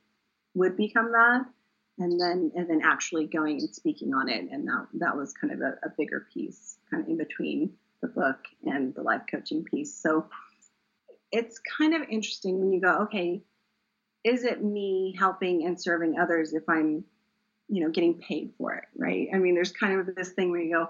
would 0.56 0.76
become 0.76 1.12
that. 1.14 1.46
And 2.00 2.20
then, 2.22 2.52
and 2.56 2.70
then 2.70 2.82
actually 2.84 3.26
going 3.26 3.60
and 3.60 3.74
speaking 3.74 4.14
on 4.14 4.30
it. 4.30 4.48
And 4.52 4.68
that, 4.68 4.88
that 4.96 5.18
was 5.18 5.34
kind 5.34 5.52
of 5.52 5.62
a, 5.62 5.78
a 5.84 5.90
bigger 5.98 6.28
piece, 6.32 6.78
kind 6.92 7.02
of 7.02 7.10
in 7.10 7.18
between 7.18 7.72
the 8.02 8.08
book 8.08 8.40
and 8.66 8.94
the 8.94 9.02
life 9.02 9.24
coaching 9.32 9.64
piece. 9.64 9.96
So 9.96 10.30
it's 11.32 11.60
kind 11.60 11.96
of 11.96 12.04
interesting 12.10 12.60
when 12.60 12.72
you 12.72 12.82
go, 12.82 13.04
okay, 13.04 13.42
is 14.24 14.44
it 14.44 14.64
me 14.64 15.16
helping 15.18 15.66
and 15.66 15.80
serving 15.80 16.20
others 16.20 16.54
if 16.54 16.68
I'm, 16.68 17.04
you 17.68 17.84
know, 17.84 17.90
getting 17.90 18.16
paid 18.16 18.52
for 18.58 18.74
it, 18.74 18.86
right? 18.98 19.28
I 19.34 19.38
mean, 19.38 19.56
there's 19.56 19.72
kind 19.72 20.00
of 20.00 20.16
this 20.16 20.30
thing 20.30 20.52
where 20.52 20.62
you 20.62 20.74
go, 20.74 20.90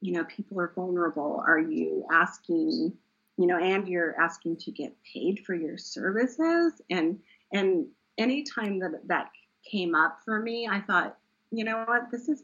you 0.00 0.12
know, 0.12 0.24
people 0.24 0.60
are 0.60 0.72
vulnerable. 0.74 1.42
Are 1.46 1.58
you 1.58 2.04
asking, 2.12 2.92
you 3.36 3.46
know, 3.46 3.58
and 3.58 3.88
you're 3.88 4.18
asking 4.20 4.56
to 4.58 4.70
get 4.70 4.94
paid 5.12 5.40
for 5.44 5.54
your 5.54 5.78
services? 5.78 6.80
And 6.90 7.18
and 7.52 7.86
anytime 8.16 8.80
that 8.80 8.92
that 9.06 9.30
came 9.68 9.94
up 9.94 10.20
for 10.24 10.40
me, 10.40 10.68
I 10.70 10.80
thought, 10.80 11.16
you 11.50 11.64
know 11.64 11.84
what, 11.86 12.10
this 12.10 12.28
is 12.28 12.42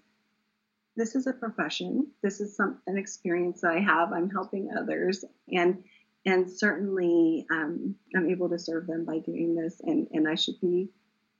this 0.96 1.14
is 1.14 1.26
a 1.26 1.32
profession. 1.32 2.08
This 2.22 2.40
is 2.40 2.56
some 2.56 2.78
an 2.86 2.96
experience 2.96 3.60
that 3.60 3.72
I 3.72 3.80
have. 3.80 4.12
I'm 4.12 4.30
helping 4.30 4.70
others, 4.76 5.24
and 5.52 5.82
and 6.26 6.50
certainly 6.50 7.46
um, 7.50 7.94
I'm 8.16 8.28
able 8.30 8.48
to 8.48 8.58
serve 8.58 8.86
them 8.86 9.04
by 9.04 9.18
doing 9.18 9.54
this, 9.54 9.80
and 9.82 10.08
and 10.12 10.28
I 10.28 10.34
should 10.34 10.60
be 10.60 10.90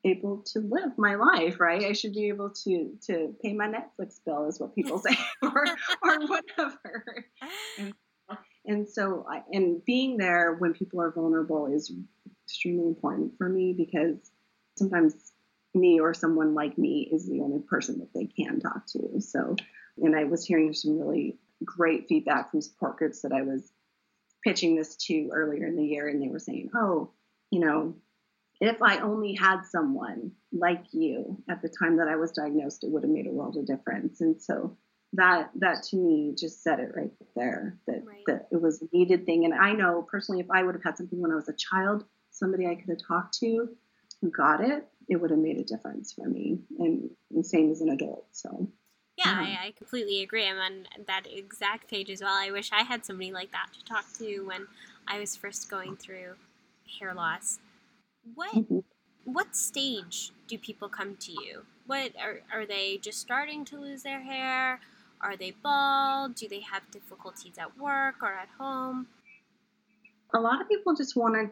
able 0.04 0.42
to 0.52 0.60
live 0.60 0.98
my 0.98 1.14
life, 1.14 1.58
right? 1.58 1.84
I 1.84 1.92
should 1.92 2.12
be 2.12 2.28
able 2.28 2.50
to 2.50 2.96
to 3.06 3.34
pay 3.42 3.54
my 3.54 3.66
Netflix 3.66 4.18
bill, 4.24 4.46
is 4.48 4.60
what 4.60 4.74
people 4.74 4.98
say, 4.98 5.16
or 5.42 5.64
or 6.02 6.26
whatever. 6.26 7.26
And, 7.78 7.94
and 8.66 8.88
so, 8.88 9.26
I, 9.28 9.42
and 9.52 9.84
being 9.84 10.16
there 10.16 10.54
when 10.54 10.74
people 10.74 11.00
are 11.00 11.10
vulnerable 11.10 11.66
is 11.66 11.92
extremely 12.46 12.86
important 12.86 13.32
for 13.36 13.48
me 13.48 13.74
because 13.76 14.30
sometimes 14.76 15.32
me 15.74 16.00
or 16.00 16.14
someone 16.14 16.54
like 16.54 16.78
me 16.78 17.08
is 17.12 17.28
the 17.28 17.40
only 17.40 17.60
person 17.60 17.98
that 17.98 18.12
they 18.14 18.26
can 18.26 18.60
talk 18.60 18.86
to. 18.86 19.20
So, 19.20 19.56
and 19.98 20.16
I 20.16 20.24
was 20.24 20.46
hearing 20.46 20.72
some 20.72 20.98
really 20.98 21.38
great 21.64 22.08
feedback 22.08 22.50
from 22.50 22.60
support 22.60 22.96
groups 22.96 23.22
that 23.22 23.32
I 23.32 23.42
was 23.42 23.72
pitching 24.44 24.76
this 24.76 24.96
to 24.96 25.30
earlier 25.32 25.66
in 25.66 25.76
the 25.76 25.84
year, 25.84 26.08
and 26.08 26.22
they 26.22 26.28
were 26.28 26.38
saying, 26.38 26.70
"Oh, 26.74 27.10
you 27.50 27.60
know, 27.60 27.96
if 28.60 28.80
I 28.82 28.98
only 28.98 29.34
had 29.34 29.62
someone 29.64 30.32
like 30.52 30.84
you 30.92 31.42
at 31.48 31.62
the 31.62 31.68
time 31.68 31.96
that 31.96 32.08
I 32.08 32.16
was 32.16 32.32
diagnosed, 32.32 32.84
it 32.84 32.90
would 32.90 33.02
have 33.02 33.10
made 33.10 33.26
a 33.26 33.32
world 33.32 33.56
of 33.56 33.66
difference." 33.66 34.20
And 34.20 34.40
so 34.40 34.76
that 35.14 35.50
that 35.56 35.82
to 35.84 35.96
me 35.96 36.34
just 36.38 36.62
said 36.62 36.80
it 36.80 36.92
right 36.94 37.12
there 37.36 37.78
that 37.86 38.04
right. 38.04 38.22
that 38.26 38.48
it 38.52 38.60
was 38.60 38.82
a 38.82 38.88
needed 38.92 39.26
thing. 39.26 39.44
And 39.44 39.54
I 39.54 39.72
know 39.72 40.02
personally, 40.02 40.40
if 40.40 40.50
I 40.50 40.62
would 40.62 40.74
have 40.74 40.84
had 40.84 40.96
something 40.96 41.20
when 41.20 41.32
I 41.32 41.36
was 41.36 41.48
a 41.48 41.54
child, 41.54 42.04
somebody 42.30 42.66
I 42.66 42.74
could 42.74 42.90
have 42.90 43.06
talked 43.06 43.38
to 43.40 43.68
who 44.20 44.30
got 44.30 44.60
it, 44.60 44.86
it 45.08 45.16
would 45.16 45.30
have 45.30 45.38
made 45.38 45.58
a 45.58 45.64
difference 45.64 46.12
for 46.12 46.28
me. 46.28 46.60
And, 46.78 47.10
and 47.30 47.44
same 47.44 47.70
as 47.70 47.80
an 47.80 47.90
adult. 47.90 48.26
So. 48.32 48.70
Yeah, 49.16 49.26
I, 49.26 49.66
I, 49.66 49.70
completely 49.76 50.22
agree. 50.22 50.46
I'm 50.46 50.58
on 50.58 50.86
that 51.06 51.26
exact 51.30 51.88
page 51.88 52.10
as 52.10 52.20
well. 52.20 52.34
I 52.34 52.50
wish 52.50 52.70
I 52.72 52.82
had 52.82 53.04
somebody 53.04 53.30
like 53.32 53.52
that 53.52 53.68
to 53.78 53.84
talk 53.84 54.04
to 54.18 54.40
when 54.40 54.66
I 55.06 55.20
was 55.20 55.36
first 55.36 55.70
going 55.70 55.96
through 55.96 56.34
hair 56.98 57.14
loss. 57.14 57.60
What 58.34 58.54
mm-hmm. 58.54 58.78
what 59.24 59.54
stage 59.54 60.32
do 60.48 60.58
people 60.58 60.88
come 60.88 61.16
to 61.16 61.32
you? 61.32 61.62
What 61.86 62.12
are 62.20 62.40
are 62.52 62.66
they 62.66 62.98
just 62.98 63.20
starting 63.20 63.64
to 63.66 63.78
lose 63.78 64.02
their 64.02 64.20
hair? 64.20 64.80
Are 65.20 65.36
they 65.36 65.52
bald? 65.52 66.34
Do 66.34 66.48
they 66.48 66.60
have 66.60 66.90
difficulties 66.90 67.56
at 67.58 67.78
work 67.78 68.16
or 68.20 68.32
at 68.32 68.48
home? 68.58 69.06
A 70.34 70.40
lot 70.40 70.60
of 70.60 70.68
people 70.68 70.94
just 70.94 71.16
want 71.16 71.34
to 71.34 71.50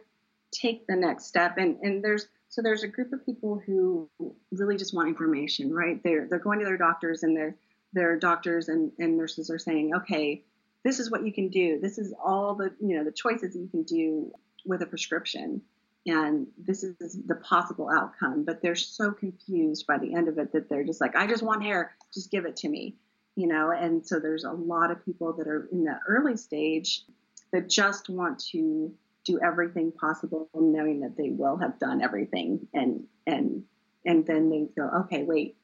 take 0.51 0.85
the 0.87 0.95
next 0.95 1.25
step 1.25 1.57
and 1.57 1.77
and 1.81 2.03
there's 2.03 2.27
so 2.53 2.61
there's 2.61 2.83
a 2.83 2.87
group 2.87 3.11
of 3.13 3.25
people 3.25 3.59
who 3.65 4.07
really 4.51 4.77
just 4.77 4.93
want 4.93 5.07
information, 5.07 5.73
right? 5.73 5.99
They're 6.03 6.27
they're 6.29 6.37
going 6.37 6.59
to 6.59 6.65
their 6.65 6.77
doctors 6.77 7.23
and 7.23 7.35
their 7.35 7.55
their 7.93 8.19
doctors 8.19 8.69
and, 8.69 8.91
and 8.99 9.17
nurses 9.17 9.49
are 9.49 9.57
saying, 9.57 9.95
okay, 9.95 10.43
this 10.83 10.99
is 10.99 11.09
what 11.09 11.25
you 11.25 11.33
can 11.33 11.49
do. 11.49 11.79
This 11.81 11.97
is 11.97 12.13
all 12.23 12.53
the 12.53 12.71
you 12.79 12.95
know 12.95 13.03
the 13.03 13.11
choices 13.11 13.53
that 13.53 13.59
you 13.59 13.69
can 13.69 13.81
do 13.81 14.31
with 14.67 14.83
a 14.83 14.85
prescription, 14.85 15.63
and 16.05 16.45
this 16.55 16.83
is 16.83 17.17
the 17.25 17.37
possible 17.37 17.89
outcome. 17.91 18.43
But 18.45 18.61
they're 18.61 18.75
so 18.75 19.11
confused 19.11 19.87
by 19.87 19.97
the 19.97 20.13
end 20.13 20.27
of 20.27 20.37
it 20.37 20.51
that 20.53 20.69
they're 20.69 20.83
just 20.83 21.01
like, 21.01 21.15
I 21.15 21.25
just 21.25 21.41
want 21.41 21.63
hair, 21.63 21.95
just 22.13 22.29
give 22.29 22.45
it 22.45 22.55
to 22.57 22.69
me, 22.69 22.97
you 23.35 23.47
know. 23.47 23.71
And 23.71 24.05
so 24.05 24.19
there's 24.19 24.43
a 24.43 24.51
lot 24.51 24.91
of 24.91 25.03
people 25.03 25.33
that 25.39 25.47
are 25.47 25.67
in 25.71 25.85
that 25.85 26.01
early 26.07 26.37
stage 26.37 27.01
that 27.51 27.67
just 27.67 28.09
want 28.09 28.37
to 28.51 28.93
do 29.25 29.39
everything 29.41 29.91
possible 29.91 30.49
knowing 30.53 31.01
that 31.01 31.17
they 31.17 31.29
will 31.29 31.57
have 31.57 31.79
done 31.79 32.01
everything. 32.01 32.67
And 32.73 33.05
and 33.25 33.63
and 34.05 34.25
then 34.25 34.49
they 34.49 34.67
go 34.75 34.89
okay 35.05 35.23
wait 35.23 35.55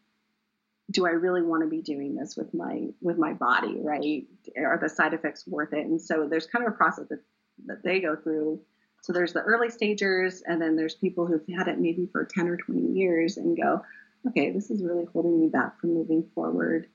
do 0.92 1.06
i 1.06 1.12
really 1.12 1.42
want 1.42 1.62
to 1.62 1.70
be 1.70 1.82
doing 1.82 2.16
this 2.16 2.36
with 2.36 2.54
my 2.54 2.88
with 3.02 3.18
my 3.18 3.34
body 3.34 3.78
right? 3.80 4.24
Are 4.58 4.80
the 4.82 4.90
side 4.90 5.14
effects 5.14 5.46
worth 5.48 5.74
it? 5.74 5.86
And 5.86 6.02
so 6.02 6.28
there's 6.28 6.48
kind 6.48 6.66
of 6.66 6.74
a 6.74 6.76
process 6.76 7.08
that, 7.10 7.20
that 7.66 7.84
they 7.84 8.00
go 8.00 8.16
through. 8.16 8.62
So 9.02 9.14
there's 9.14 9.34
the 9.34 9.42
early 9.42 9.70
stagers 9.70 10.42
and 10.46 10.62
then 10.62 10.76
there's 10.76 10.96
people 10.96 11.26
who've 11.26 11.46
had 11.56 11.68
it 11.68 11.80
maybe 11.80 12.08
for 12.12 12.26
10 12.26 12.48
or 12.48 12.58
20 12.58 12.82
years 12.94 13.38
and 13.38 13.56
go 13.56 13.82
okay 14.28 14.52
this 14.52 14.70
is 14.70 14.84
really 14.84 15.06
holding 15.14 15.40
me 15.40 15.48
back 15.48 15.80
from 15.80 15.94
moving 15.94 16.26
forward. 16.34 16.88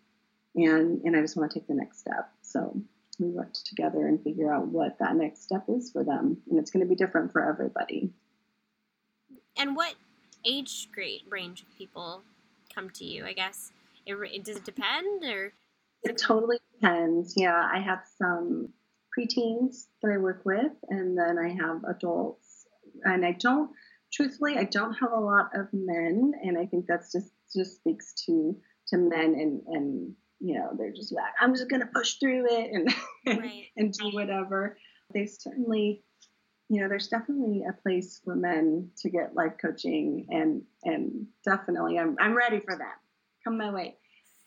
And 0.55 1.03
and 1.05 1.16
i 1.16 1.20
just 1.20 1.37
want 1.37 1.50
to 1.50 1.59
take 1.59 1.68
the 1.68 1.74
next 1.74 2.00
step. 2.00 2.31
So 2.42 2.81
we 3.18 3.29
work 3.29 3.53
together 3.53 4.07
and 4.07 4.22
figure 4.22 4.53
out 4.53 4.66
what 4.66 4.98
that 4.98 5.16
next 5.16 5.42
step 5.42 5.64
is 5.68 5.90
for 5.92 6.05
them. 6.05 6.38
And 6.48 6.59
it's 6.59 6.70
going 6.70 6.85
to 6.85 6.88
be 6.88 6.96
different 6.96 7.33
for 7.33 7.48
everybody. 7.48 8.11
And 9.57 9.77
what 9.77 9.94
age 10.44 10.88
grade 10.92 11.22
range 11.29 11.62
of 11.62 11.79
people 11.79 12.22
come 12.74 12.90
to 12.90 13.05
you? 13.05 13.24
I 13.24 13.33
guess 13.33 13.72
it, 14.07 14.14
it 14.14 14.44
does 14.44 14.57
it 14.57 14.64
depend 14.64 15.24
or 15.24 15.53
it 16.05 16.18
totally 16.18 16.59
depends. 16.74 17.35
Yeah, 17.37 17.68
I 17.72 17.81
have 17.81 18.00
some 18.18 18.68
preteens 19.16 19.87
that 20.03 20.12
I 20.12 20.18
work 20.18 20.42
with, 20.44 20.72
and 20.90 21.16
then 21.16 21.38
I 21.38 21.48
have 21.48 21.83
adults. 21.88 22.66
And 23.05 23.24
I 23.24 23.33
don't, 23.33 23.70
truthfully, 24.12 24.57
I 24.59 24.64
don't 24.64 24.92
have 24.94 25.12
a 25.12 25.20
lot 25.20 25.50
of 25.55 25.68
men, 25.72 26.33
and 26.42 26.59
I 26.59 26.66
think 26.66 26.87
that's 26.87 27.11
just 27.11 27.33
just 27.55 27.77
speaks 27.77 28.12
to 28.27 28.57
to 28.88 28.98
men 28.98 29.35
and 29.35 29.62
and 29.66 30.14
you 30.45 30.55
know, 30.59 30.69
they're 30.77 30.93
just 30.93 31.11
like, 31.11 31.33
I'm 31.41 31.55
just 31.55 31.71
going 31.71 31.81
to 31.81 31.87
push 31.87 32.15
through 32.15 32.45
it 32.51 32.71
and, 32.71 33.41
right. 33.41 33.65
and 33.79 33.95
do 33.95 34.11
whatever. 34.11 34.77
They 35.15 35.25
certainly, 35.25 36.03
you 36.69 36.83
know, 36.83 36.89
there's 36.89 37.09
definitely 37.09 37.65
a 37.67 37.73
place 37.73 38.21
for 38.23 38.37
men 38.37 38.91
to 38.99 39.09
get 39.09 39.35
life 39.35 39.55
coaching 39.59 40.27
and, 40.29 40.61
and 40.85 41.27
definitely 41.47 41.99
I'm, 41.99 42.17
I'm 42.21 42.37
ready 42.37 42.61
for 42.61 42.77
that. 42.77 42.97
Come 43.43 43.57
my 43.57 43.73
way. 43.73 43.97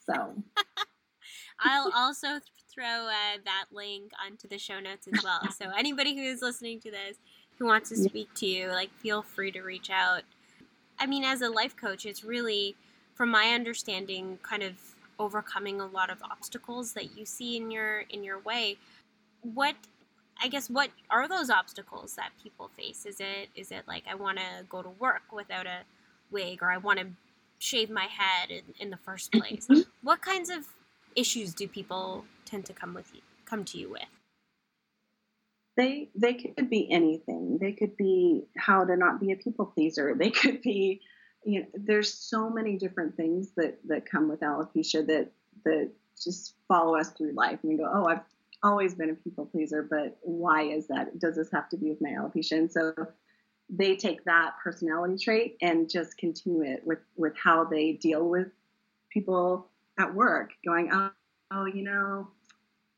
So 0.06 0.14
I'll 1.62 1.92
also 1.96 2.28
throw 2.72 3.08
uh, 3.08 3.38
that 3.46 3.66
link 3.72 4.12
onto 4.24 4.48
the 4.48 4.60
show 4.60 4.80
notes 4.80 5.08
as 5.12 5.24
well. 5.24 5.52
So 5.52 5.72
anybody 5.76 6.16
who 6.16 6.22
is 6.22 6.44
listening 6.44 6.80
to 6.82 6.92
this 6.92 7.18
who 7.58 7.66
wants 7.66 7.90
to 7.90 7.96
speak 7.96 8.32
to 8.36 8.46
you, 8.46 8.68
like 8.68 8.92
feel 8.92 9.24
free 9.24 9.52
to 9.52 9.62
reach 9.62 9.90
out. 9.90 10.22
I 11.00 11.08
mean, 11.08 11.24
as 11.24 11.42
a 11.42 11.50
life 11.50 11.76
coach, 11.76 12.06
it's 12.06 12.24
really, 12.24 12.76
from 13.16 13.30
my 13.30 13.48
understanding, 13.48 14.38
kind 14.44 14.62
of 14.62 14.76
overcoming 15.20 15.82
a 15.82 15.86
lot 15.86 16.10
of 16.10 16.22
obstacles 16.24 16.94
that 16.94 17.18
you 17.18 17.26
see 17.26 17.58
in 17.58 17.72
your 17.72 18.00
in 18.10 18.24
your 18.24 18.40
way. 18.40 18.78
What 19.42 19.76
i 20.42 20.48
guess 20.48 20.70
what 20.70 20.92
are 21.10 21.28
those 21.28 21.50
obstacles 21.50 22.16
that 22.16 22.32
people 22.42 22.70
face? 22.78 23.06
Is 23.06 23.20
it 23.20 23.50
is 23.56 23.72
it 23.72 23.88
like 23.88 24.04
i 24.10 24.16
want 24.16 24.38
to 24.38 24.66
go 24.70 24.82
to 24.82 24.90
work 24.90 25.24
without 25.32 25.66
a 25.66 25.82
wig 26.32 26.62
or 26.62 26.72
i 26.72 26.78
want 26.78 27.00
to 27.00 27.08
shave 27.60 27.90
my 27.90 28.06
head 28.06 28.52
in, 28.52 28.64
in 28.80 28.90
the 28.90 28.98
first 28.98 29.32
place? 29.32 29.68
Mm-hmm. 29.68 29.90
what 30.04 30.22
kinds 30.22 30.50
of 30.50 30.66
issues 31.16 31.54
do 31.54 31.68
people 31.68 32.26
tend 32.46 32.66
to 32.66 32.74
come 32.74 32.94
with 32.94 33.12
you 33.14 33.22
come 33.46 33.64
to 33.66 33.78
you 33.78 33.90
with? 33.90 34.04
They 35.76 36.10
they 36.16 36.34
could 36.34 36.70
be 36.70 36.92
anything. 36.92 37.60
They 37.60 37.72
could 37.72 37.96
be 37.98 38.48
how 38.58 38.84
to 38.84 38.98
not 38.98 39.20
be 39.20 39.32
a 39.32 39.36
people 39.36 39.68
pleaser. 39.68 40.16
They 40.16 40.32
could 40.32 40.62
be 40.62 41.02
you 41.48 41.62
know, 41.62 41.66
there's 41.74 42.14
so 42.14 42.50
many 42.50 42.76
different 42.78 43.16
things 43.16 43.52
that 43.56 43.80
that 43.88 44.06
come 44.06 44.28
with 44.28 44.42
alopecia 44.42 45.08
that 45.08 45.32
that 45.64 45.90
just 46.22 46.56
follow 46.68 46.98
us 46.98 47.12
through 47.12 47.32
life. 47.32 47.60
And 47.64 47.72
we 47.72 47.78
go, 47.78 47.90
oh, 47.92 48.06
I've 48.06 48.22
always 48.64 48.96
been 48.96 49.12
a 49.12 49.14
people 49.14 49.46
pleaser, 49.46 49.82
but 49.82 50.18
why 50.22 50.64
is 50.64 50.88
that? 50.88 51.18
Does 51.20 51.38
this 51.38 51.50
have 51.52 51.70
to 51.70 51.78
be 51.78 51.90
with 51.90 52.02
my 52.02 52.10
alopecia? 52.10 52.58
And 52.58 52.72
so 52.72 52.94
they 53.70 53.96
take 53.96 54.26
that 54.26 54.56
personality 54.62 55.18
trait 55.24 55.58
and 55.62 55.90
just 55.90 56.18
continue 56.18 56.64
it 56.64 56.82
with 56.86 57.00
with 57.16 57.34
how 57.42 57.64
they 57.64 57.94
deal 57.94 58.28
with 58.28 58.50
people 59.10 59.70
at 59.98 60.14
work, 60.14 60.52
going, 60.66 60.90
oh, 60.92 61.12
oh, 61.52 61.66
you 61.66 61.84
know, 61.84 62.28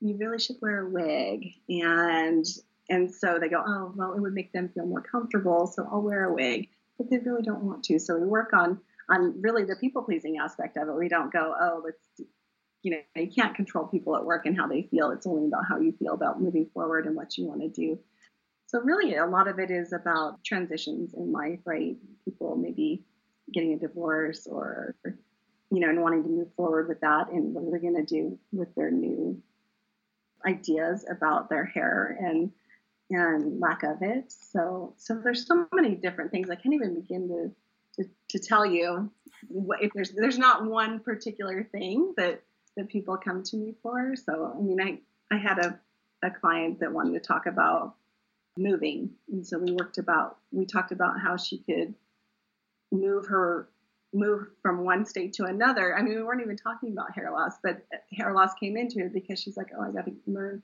you 0.02 0.18
really 0.18 0.40
should 0.40 0.58
wear 0.60 0.88
a 0.88 0.90
wig, 0.90 1.54
and 1.70 2.48
and 2.90 3.14
so 3.14 3.38
they 3.38 3.48
go, 3.48 3.64
oh, 3.64 3.94
well, 3.96 4.14
it 4.14 4.20
would 4.20 4.34
make 4.34 4.52
them 4.54 4.70
feel 4.70 4.88
more 4.88 5.02
comfortable, 5.02 5.68
so 5.68 5.88
I'll 5.92 6.02
wear 6.02 6.26
a 6.26 6.34
wig 6.34 6.68
but 7.00 7.10
they 7.10 7.18
really 7.18 7.42
don't 7.42 7.64
want 7.64 7.84
to. 7.86 7.98
So 7.98 8.20
we 8.20 8.28
work 8.28 8.54
on 8.54 8.80
on 9.10 9.42
really 9.42 9.64
the 9.64 9.76
people 9.76 10.04
pleasing 10.04 10.38
aspect 10.38 10.78
of 10.78 10.88
it. 10.88 10.96
We 10.96 11.10
don't 11.10 11.34
go, 11.34 11.56
oh, 11.60 11.82
let's 11.84 12.30
you 12.84 12.92
know, 12.92 12.98
you 13.16 13.30
can't 13.30 13.56
control 13.56 13.88
people 13.88 14.16
at 14.16 14.24
work 14.24 14.46
and 14.46 14.56
how 14.56 14.68
they 14.68 14.84
feel. 14.84 15.12
It's 15.12 15.26
only 15.26 15.48
about 15.48 15.64
how 15.68 15.80
you 15.80 15.92
feel 15.94 16.14
about 16.14 16.42
moving 16.42 16.70
forward 16.74 17.08
and 17.08 17.16
what 17.16 17.38
you 17.38 17.46
want 17.46 17.62
to 17.62 17.70
do. 17.70 18.00
So 18.68 18.80
really 18.82 19.16
a 19.16 19.26
lot 19.26 19.48
of 19.48 19.60
it 19.60 19.72
is 19.72 19.92
about 19.92 20.44
transitions 20.46 21.14
in 21.14 21.32
life, 21.32 21.60
right? 21.66 21.98
People 22.24 22.56
maybe 22.56 23.04
getting 23.52 23.74
a 23.74 23.80
divorce 23.80 24.48
or 24.48 24.96
you 25.72 25.80
know, 25.80 25.90
and 25.90 26.02
wanting 26.02 26.24
to 26.24 26.30
move 26.30 26.48
forward 26.56 26.88
with 26.88 27.02
that 27.02 27.32
and 27.32 27.54
what 27.54 27.64
they're 27.70 27.80
they 27.80 27.88
going 27.88 28.06
to 28.06 28.16
do 28.22 28.40
with 28.52 28.74
their 28.76 28.92
new 28.92 29.42
ideas 30.46 31.06
about 31.10 31.50
their 31.50 31.66
hair 31.66 32.18
and 32.20 32.52
and 33.10 33.60
lack 33.60 33.84
of 33.84 34.02
it. 34.02 34.32
So, 34.32 34.94
so 34.98 35.16
there's 35.16 35.48
so 35.48 35.68
many 35.74 35.96
different 35.96 36.32
things. 36.32 36.50
I 36.50 36.56
can't 36.56 36.76
even 36.76 36.96
begin 36.96 37.28
to 37.30 37.52
to, 37.96 38.10
to 38.30 38.40
tell 38.40 38.66
you 38.66 39.12
if 39.82 39.92
there's 39.94 40.12
there's 40.12 40.38
not 40.38 40.66
one 40.66 41.00
particular 41.00 41.64
thing 41.64 42.14
that 42.18 42.42
that 42.78 42.88
people 42.88 43.18
come 43.18 43.44
to 43.44 43.58
me 43.58 43.74
for. 43.82 44.16
So, 44.16 44.54
I 44.58 44.62
mean, 44.62 44.80
I 44.82 45.00
I 45.34 45.38
had 45.38 45.60
a 45.60 45.80
a 46.22 46.30
client 46.30 46.80
that 46.82 46.92
wanted 46.92 47.14
to 47.14 47.20
talk 47.20 47.46
about 47.46 47.96
moving, 48.58 49.12
and 49.32 49.46
so 49.46 49.58
we 49.58 49.72
worked 49.72 49.98
about 49.98 50.38
we 50.52 50.66
talked 50.66 50.92
about 50.92 51.20
how 51.20 51.38
she 51.38 51.60
could 51.60 51.96
move 52.92 53.28
her 53.28 53.70
move 54.14 54.48
from 54.62 54.84
one 54.84 55.06
state 55.06 55.34
to 55.34 55.46
another. 55.46 55.96
I 55.96 56.02
mean, 56.02 56.16
we 56.16 56.24
weren't 56.24 56.42
even 56.42 56.58
talking 56.58 56.92
about 56.92 57.14
hair 57.14 57.32
loss, 57.32 57.54
but 57.64 57.86
hair 58.12 58.34
loss 58.34 58.54
came 58.56 58.76
into 58.76 59.00
it 59.00 59.14
because 59.14 59.40
she's 59.40 59.56
like, 59.56 59.68
oh, 59.78 59.84
I 59.84 59.92
got 59.92 60.06
to 60.06 60.16
learn 60.26 60.64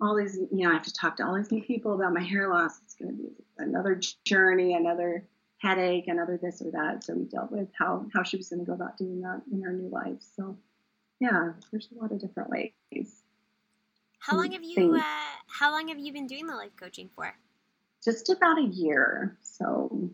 all 0.00 0.16
these, 0.16 0.36
you 0.36 0.64
know, 0.64 0.70
I 0.70 0.74
have 0.74 0.82
to 0.84 0.92
talk 0.92 1.16
to 1.16 1.26
all 1.26 1.34
these 1.34 1.50
new 1.50 1.62
people 1.62 1.94
about 1.94 2.12
my 2.12 2.22
hair 2.22 2.48
loss. 2.48 2.78
It's 2.84 2.94
going 2.94 3.16
to 3.16 3.22
be 3.22 3.30
another 3.58 4.00
journey, 4.24 4.74
another 4.74 5.26
headache, 5.58 6.06
another 6.06 6.38
this 6.40 6.62
or 6.62 6.70
that. 6.70 7.04
So 7.04 7.14
we 7.14 7.24
dealt 7.24 7.50
with 7.50 7.68
how, 7.76 8.06
how 8.14 8.22
she 8.22 8.36
was 8.36 8.48
going 8.48 8.60
to 8.60 8.66
go 8.66 8.74
about 8.74 8.96
doing 8.96 9.20
that 9.22 9.42
in 9.52 9.62
her 9.62 9.72
new 9.72 9.88
life. 9.88 10.22
So 10.36 10.56
yeah, 11.20 11.52
there's 11.70 11.88
a 11.96 12.00
lot 12.00 12.12
of 12.12 12.20
different 12.20 12.50
ways. 12.50 12.72
How 14.20 14.36
long 14.36 14.52
have 14.52 14.62
you, 14.62 14.94
uh, 14.94 15.02
how 15.48 15.72
long 15.72 15.88
have 15.88 15.98
you 15.98 16.12
been 16.12 16.26
doing 16.26 16.46
the 16.46 16.54
life 16.54 16.76
coaching 16.78 17.10
for? 17.14 17.34
Just 18.04 18.28
about 18.28 18.58
a 18.58 18.66
year. 18.66 19.36
So 19.42 20.10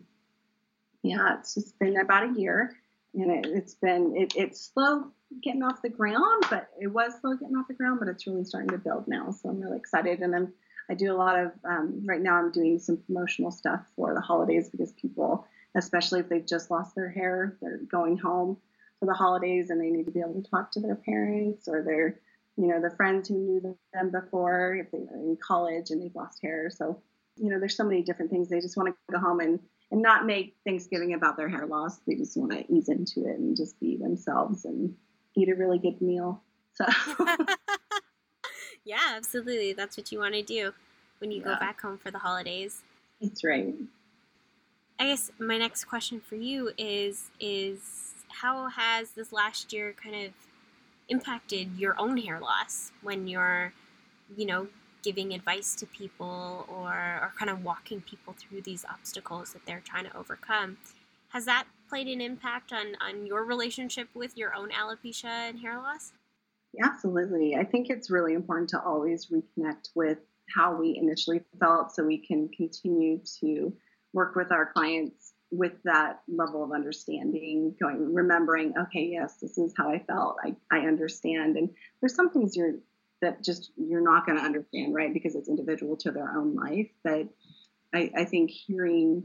yeah, 1.03 1.37
it's 1.37 1.53
just 1.53 1.77
been 1.77 1.99
about 1.99 2.31
a 2.31 2.39
year 2.39 2.75
and 3.15 3.45
it, 3.45 3.53
has 3.53 3.75
been, 3.75 4.15
it, 4.15 4.33
it's 4.35 4.71
slow 4.73 5.05
getting 5.41 5.63
off 5.63 5.81
the 5.81 5.89
ground, 5.89 6.43
but 6.49 6.69
it 6.79 6.87
was 6.87 7.13
slow 7.19 7.33
getting 7.35 7.55
off 7.55 7.67
the 7.67 7.73
ground, 7.73 7.99
but 7.99 8.09
it's 8.09 8.27
really 8.27 8.43
starting 8.43 8.69
to 8.69 8.77
build 8.77 9.07
now. 9.07 9.31
So 9.31 9.49
I'm 9.49 9.61
really 9.61 9.77
excited. 9.77 10.19
And 10.19 10.35
I'm, 10.35 10.53
I 10.89 10.93
do 10.93 11.11
a 11.11 11.17
lot 11.17 11.39
of, 11.39 11.51
um, 11.63 12.03
right 12.05 12.21
now 12.21 12.35
I'm 12.35 12.51
doing 12.51 12.77
some 12.77 12.97
promotional 12.97 13.51
stuff 13.51 13.81
for 13.95 14.13
the 14.13 14.21
holidays 14.21 14.69
because 14.69 14.91
people, 14.93 15.47
especially 15.75 16.19
if 16.19 16.29
they've 16.29 16.45
just 16.45 16.69
lost 16.69 16.95
their 16.95 17.09
hair, 17.09 17.57
they're 17.61 17.79
going 17.89 18.17
home 18.17 18.57
for 18.99 19.05
the 19.05 19.13
holidays 19.13 19.69
and 19.69 19.81
they 19.81 19.89
need 19.89 20.05
to 20.05 20.11
be 20.11 20.19
able 20.19 20.41
to 20.41 20.49
talk 20.49 20.71
to 20.71 20.79
their 20.79 20.95
parents 20.95 21.67
or 21.67 21.83
their, 21.83 22.19
you 22.57 22.67
know, 22.67 22.81
the 22.81 22.95
friends 22.95 23.27
who 23.27 23.35
knew 23.35 23.77
them 23.93 24.11
before 24.11 24.75
if 24.75 24.91
they 24.91 24.99
were 24.99 25.17
in 25.17 25.37
college 25.41 25.89
and 25.89 26.01
they've 26.01 26.15
lost 26.15 26.39
hair. 26.41 26.69
So, 26.69 27.01
you 27.37 27.49
know, 27.49 27.59
there's 27.59 27.75
so 27.75 27.83
many 27.83 28.01
different 28.01 28.31
things. 28.31 28.47
They 28.47 28.61
just 28.61 28.77
want 28.77 28.89
to 28.89 29.13
go 29.13 29.19
home 29.19 29.39
and 29.39 29.59
and 29.91 30.01
not 30.01 30.25
make 30.25 30.55
Thanksgiving 30.65 31.13
about 31.13 31.37
their 31.37 31.49
hair 31.49 31.65
loss. 31.65 31.99
They 32.07 32.15
just 32.15 32.35
want 32.35 32.51
to 32.51 32.71
ease 32.71 32.89
into 32.89 33.25
it 33.25 33.37
and 33.39 33.55
just 33.55 33.79
be 33.79 33.97
themselves 33.97 34.65
and 34.65 34.95
eat 35.35 35.49
a 35.49 35.55
really 35.55 35.79
good 35.79 36.01
meal. 36.01 36.41
So 36.73 36.85
Yeah, 38.85 39.15
absolutely. 39.15 39.73
That's 39.73 39.97
what 39.97 40.11
you 40.11 40.19
want 40.19 40.35
to 40.35 40.43
do 40.43 40.73
when 41.17 41.31
you 41.31 41.39
yeah. 41.39 41.55
go 41.55 41.59
back 41.59 41.81
home 41.81 41.97
for 41.97 42.11
the 42.11 42.19
holidays. 42.19 42.83
That's 43.19 43.43
right. 43.43 43.73
I 44.99 45.07
guess 45.07 45.31
my 45.39 45.57
next 45.57 45.85
question 45.85 46.21
for 46.21 46.35
you 46.35 46.71
is 46.77 47.31
is 47.39 48.13
how 48.29 48.69
has 48.69 49.11
this 49.11 49.33
last 49.33 49.73
year 49.73 49.93
kind 50.01 50.27
of 50.27 50.31
impacted 51.09 51.77
your 51.77 51.99
own 51.99 52.17
hair 52.17 52.39
loss 52.39 52.91
when 53.01 53.27
you're, 53.27 53.73
you 54.37 54.45
know, 54.45 54.67
giving 55.05 55.33
advice 55.33 55.75
to 55.75 55.85
people 55.85 56.65
or, 56.67 56.89
or 57.21 57.31
kind 57.37 57.51
of 57.51 57.63
walking 57.63 58.01
people 58.01 58.35
through 58.37 58.59
these 58.61 58.83
obstacles 58.89 59.53
that 59.53 59.63
they're 59.65 59.83
trying 59.85 60.03
to 60.03 60.17
overcome. 60.17 60.77
Has 61.29 61.45
that 61.45 61.65
played 61.87 62.07
an 62.07 62.21
impact 62.21 62.73
on, 62.73 62.95
on 62.99 63.27
your 63.27 63.45
relationship 63.45 64.09
with 64.15 64.35
your 64.35 64.55
own 64.55 64.69
alopecia 64.71 65.49
and 65.49 65.59
hair 65.59 65.77
loss? 65.77 66.11
Yeah, 66.73 66.87
Absolutely. 66.87 67.55
I 67.55 67.63
think 67.63 67.89
it's 67.89 68.09
really 68.09 68.33
important 68.33 68.69
to 68.69 68.81
always 68.81 69.27
reconnect 69.27 69.89
with 69.93 70.17
how 70.53 70.75
we 70.75 70.97
initially 70.97 71.41
felt 71.59 71.93
so 71.93 72.03
we 72.03 72.17
can 72.17 72.49
continue 72.49 73.19
to 73.41 73.71
work 74.11 74.35
with 74.35 74.51
our 74.51 74.71
clients 74.73 75.33
with 75.51 75.73
that 75.83 76.21
level 76.27 76.63
of 76.63 76.71
understanding 76.71 77.75
going 77.79 78.13
remembering 78.13 78.73
okay 78.77 79.05
yes 79.11 79.35
this 79.41 79.57
is 79.57 79.73
how 79.77 79.89
i 79.89 79.99
felt 79.99 80.37
i, 80.43 80.55
I 80.71 80.79
understand 80.87 81.55
and 81.55 81.69
there's 82.01 82.15
some 82.15 82.31
things 82.31 82.55
you're 82.55 82.75
that 83.25 83.43
just 83.43 83.71
you're 83.75 84.01
not 84.01 84.25
going 84.25 84.37
to 84.37 84.43
understand, 84.43 84.93
right? 84.93 85.13
Because 85.13 85.35
it's 85.35 85.49
individual 85.49 85.97
to 85.97 86.11
their 86.11 86.29
own 86.37 86.55
life. 86.55 86.89
But 87.03 87.27
I, 87.93 88.11
I 88.15 88.25
think 88.25 88.51
hearing, 88.51 89.23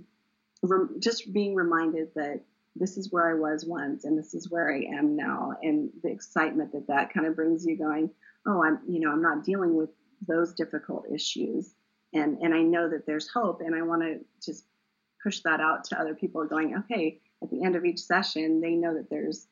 just 0.98 1.32
being 1.32 1.54
reminded 1.54 2.08
that 2.14 2.40
this 2.76 2.96
is 2.96 3.12
where 3.12 3.28
I 3.28 3.34
was 3.34 3.64
once 3.64 4.04
and 4.04 4.18
this 4.18 4.34
is 4.34 4.50
where 4.50 4.72
I 4.72 4.82
am 4.96 5.16
now, 5.16 5.54
and 5.62 5.90
the 6.02 6.10
excitement 6.10 6.72
that 6.72 6.86
that 6.88 7.12
kind 7.12 7.26
of 7.26 7.36
brings 7.36 7.66
you 7.66 7.76
going, 7.76 8.10
oh, 8.46 8.62
I'm, 8.64 8.78
you 8.88 9.00
know, 9.00 9.10
I'm 9.10 9.22
not 9.22 9.44
dealing 9.44 9.76
with 9.76 9.90
those 10.26 10.54
difficult 10.54 11.06
issues. 11.12 11.74
And, 12.12 12.38
and 12.38 12.54
I 12.54 12.62
know 12.62 12.88
that 12.88 13.06
there's 13.06 13.28
hope, 13.28 13.60
and 13.60 13.74
I 13.74 13.82
want 13.82 14.02
to 14.02 14.20
just 14.44 14.64
push 15.22 15.40
that 15.40 15.60
out 15.60 15.84
to 15.84 16.00
other 16.00 16.14
people 16.14 16.44
going, 16.46 16.76
okay, 16.76 17.20
at 17.42 17.50
the 17.50 17.62
end 17.64 17.76
of 17.76 17.84
each 17.84 18.00
session, 18.00 18.60
they 18.60 18.72
know 18.72 18.94
that 18.94 19.10
there's 19.10 19.46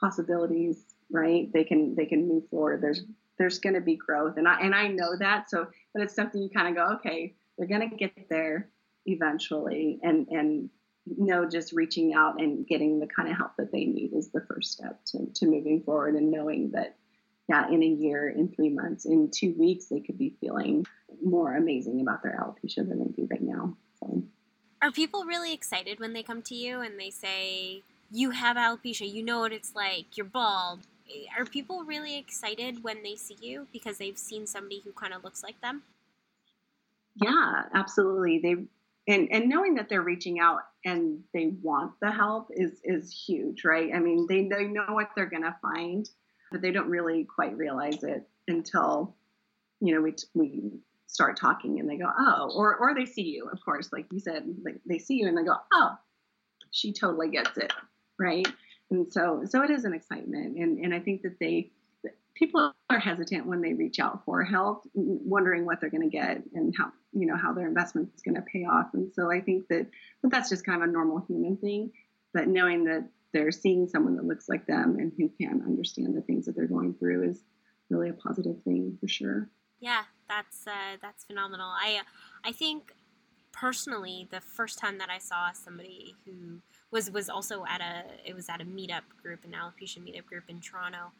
possibilities, 0.00 0.84
right? 1.10 1.52
They 1.52 1.64
can 1.64 1.94
they 1.94 2.06
can 2.06 2.28
move 2.28 2.48
forward. 2.50 2.82
There's 2.82 3.02
there's 3.38 3.58
going 3.58 3.74
to 3.74 3.80
be 3.80 3.96
growth. 3.96 4.36
And 4.36 4.48
I 4.48 4.60
and 4.60 4.74
I 4.74 4.88
know 4.88 5.16
that 5.18 5.50
so 5.50 5.66
but 5.92 6.02
it's 6.02 6.14
something 6.14 6.42
you 6.42 6.50
kind 6.50 6.68
of 6.68 6.74
go 6.74 6.94
okay 6.96 7.34
they're 7.56 7.66
going 7.66 7.88
to 7.88 7.96
get 7.96 8.28
there 8.28 8.68
eventually 9.06 9.98
and 10.02 10.28
and 10.28 10.70
you 11.06 11.26
know 11.26 11.48
just 11.48 11.72
reaching 11.72 12.14
out 12.14 12.40
and 12.40 12.66
getting 12.66 12.98
the 12.98 13.06
kind 13.06 13.30
of 13.30 13.36
help 13.36 13.52
that 13.56 13.72
they 13.72 13.84
need 13.84 14.12
is 14.12 14.30
the 14.30 14.40
first 14.40 14.72
step 14.72 15.00
to, 15.06 15.26
to 15.34 15.46
moving 15.46 15.82
forward 15.82 16.14
and 16.14 16.30
knowing 16.30 16.70
that 16.72 16.96
yeah 17.48 17.68
in 17.68 17.82
a 17.82 17.86
year 17.86 18.28
in 18.28 18.48
three 18.48 18.70
months 18.70 19.04
in 19.04 19.30
two 19.30 19.54
weeks 19.58 19.86
they 19.86 20.00
could 20.00 20.18
be 20.18 20.36
feeling 20.40 20.84
more 21.24 21.56
amazing 21.56 22.00
about 22.00 22.22
their 22.22 22.38
alopecia 22.40 22.86
than 22.86 22.98
they 22.98 23.10
do 23.10 23.28
right 23.30 23.42
now 23.42 23.76
so. 24.00 24.22
Are 24.82 24.92
people 24.92 25.24
really 25.24 25.54
excited 25.54 26.00
when 26.00 26.12
they 26.12 26.22
come 26.22 26.42
to 26.42 26.54
you 26.54 26.80
and 26.80 27.00
they 27.00 27.10
say 27.10 27.82
you 28.10 28.30
have 28.30 28.56
alopecia 28.56 29.10
you 29.10 29.22
know 29.22 29.40
what 29.40 29.52
it's 29.52 29.74
like 29.74 30.16
you're 30.16 30.26
bald 30.26 30.80
are 31.38 31.44
people 31.44 31.84
really 31.84 32.18
excited 32.18 32.82
when 32.82 33.02
they 33.02 33.16
see 33.16 33.36
you 33.40 33.66
because 33.72 33.98
they've 33.98 34.18
seen 34.18 34.46
somebody 34.46 34.80
who 34.84 34.92
kind 34.92 35.12
of 35.12 35.24
looks 35.24 35.42
like 35.42 35.60
them? 35.60 35.82
Yeah, 37.14 37.62
absolutely. 37.74 38.38
They 38.38 38.54
and 39.08 39.28
and 39.30 39.48
knowing 39.48 39.74
that 39.76 39.88
they're 39.88 40.02
reaching 40.02 40.40
out 40.40 40.60
and 40.84 41.22
they 41.32 41.52
want 41.62 41.92
the 42.00 42.10
help 42.10 42.48
is 42.50 42.80
is 42.84 43.12
huge, 43.12 43.64
right? 43.64 43.90
I 43.94 43.98
mean, 43.98 44.26
they 44.28 44.48
they 44.48 44.64
know 44.64 44.86
what 44.88 45.10
they're 45.14 45.26
going 45.26 45.42
to 45.42 45.56
find, 45.62 46.08
but 46.50 46.60
they 46.60 46.72
don't 46.72 46.88
really 46.88 47.24
quite 47.24 47.56
realize 47.56 48.02
it 48.02 48.28
until 48.48 49.14
you 49.80 49.94
know 49.94 50.00
we 50.00 50.14
we 50.34 50.70
start 51.06 51.38
talking 51.38 51.78
and 51.80 51.88
they 51.88 51.96
go, 51.96 52.10
"Oh," 52.18 52.50
or 52.54 52.76
or 52.76 52.94
they 52.94 53.06
see 53.06 53.22
you, 53.22 53.48
of 53.52 53.64
course, 53.64 53.92
like 53.92 54.06
you 54.12 54.20
said, 54.20 54.44
like 54.64 54.80
they 54.86 54.98
see 54.98 55.14
you 55.14 55.28
and 55.28 55.38
they 55.38 55.44
go, 55.44 55.56
"Oh, 55.72 55.96
she 56.70 56.92
totally 56.92 57.30
gets 57.30 57.56
it." 57.56 57.72
Right? 58.18 58.46
And 58.90 59.12
so 59.12 59.42
so 59.48 59.62
it 59.62 59.70
is 59.70 59.84
an 59.84 59.94
excitement. 59.94 60.56
And 60.56 60.78
and 60.78 60.94
i 60.94 61.00
think 61.00 61.22
that 61.22 61.38
they 61.38 61.70
people 62.34 62.72
are 62.90 62.98
hesitant 62.98 63.46
when 63.46 63.62
they 63.62 63.72
reach 63.72 63.98
out 63.98 64.24
for 64.24 64.44
help 64.44 64.82
wondering 64.94 65.64
what 65.64 65.80
they're 65.80 65.90
going 65.90 66.08
to 66.08 66.16
get 66.16 66.42
and 66.54 66.74
how 66.76 66.92
you 67.12 67.26
know 67.26 67.36
how 67.36 67.52
their 67.52 67.66
investment 67.66 68.10
is 68.14 68.22
going 68.22 68.34
to 68.34 68.42
pay 68.42 68.64
off. 68.64 68.88
And 68.94 69.12
so 69.14 69.30
i 69.30 69.40
think 69.40 69.68
that, 69.68 69.86
that 70.22 70.30
that's 70.30 70.48
just 70.48 70.64
kind 70.64 70.82
of 70.82 70.88
a 70.88 70.92
normal 70.92 71.24
human 71.28 71.56
thing. 71.56 71.92
But 72.32 72.48
knowing 72.48 72.84
that 72.84 73.08
they're 73.32 73.52
seeing 73.52 73.88
someone 73.88 74.16
that 74.16 74.24
looks 74.24 74.48
like 74.48 74.66
them 74.66 74.96
and 74.98 75.12
who 75.16 75.30
can 75.40 75.62
understand 75.66 76.16
the 76.16 76.20
things 76.22 76.46
that 76.46 76.54
they're 76.54 76.66
going 76.66 76.94
through 76.94 77.30
is 77.30 77.42
really 77.90 78.08
a 78.10 78.14
positive 78.14 78.62
thing 78.64 78.98
for 79.00 79.08
sure. 79.08 79.48
Yeah 79.80 80.02
that's 80.28 80.66
uh, 80.66 80.96
that's 81.00 81.24
phenomenal. 81.24 81.68
I 81.68 82.00
i 82.44 82.52
think 82.52 82.92
personally 83.52 84.28
the 84.30 84.40
first 84.40 84.78
time 84.78 84.98
that 84.98 85.08
i 85.08 85.16
saw 85.16 85.50
somebody 85.52 86.14
who 86.26 86.60
was 86.96 87.10
was 87.10 87.28
also 87.28 87.64
at 87.68 87.82
a 87.82 88.04
it 88.24 88.34
was 88.34 88.48
at 88.48 88.62
a 88.62 88.64
meetup 88.64 89.02
group, 89.22 89.44
an 89.44 89.52
alopecia 89.52 89.98
meetup 89.98 90.24
group 90.24 90.44
in 90.48 90.60
Toronto, 90.60 91.12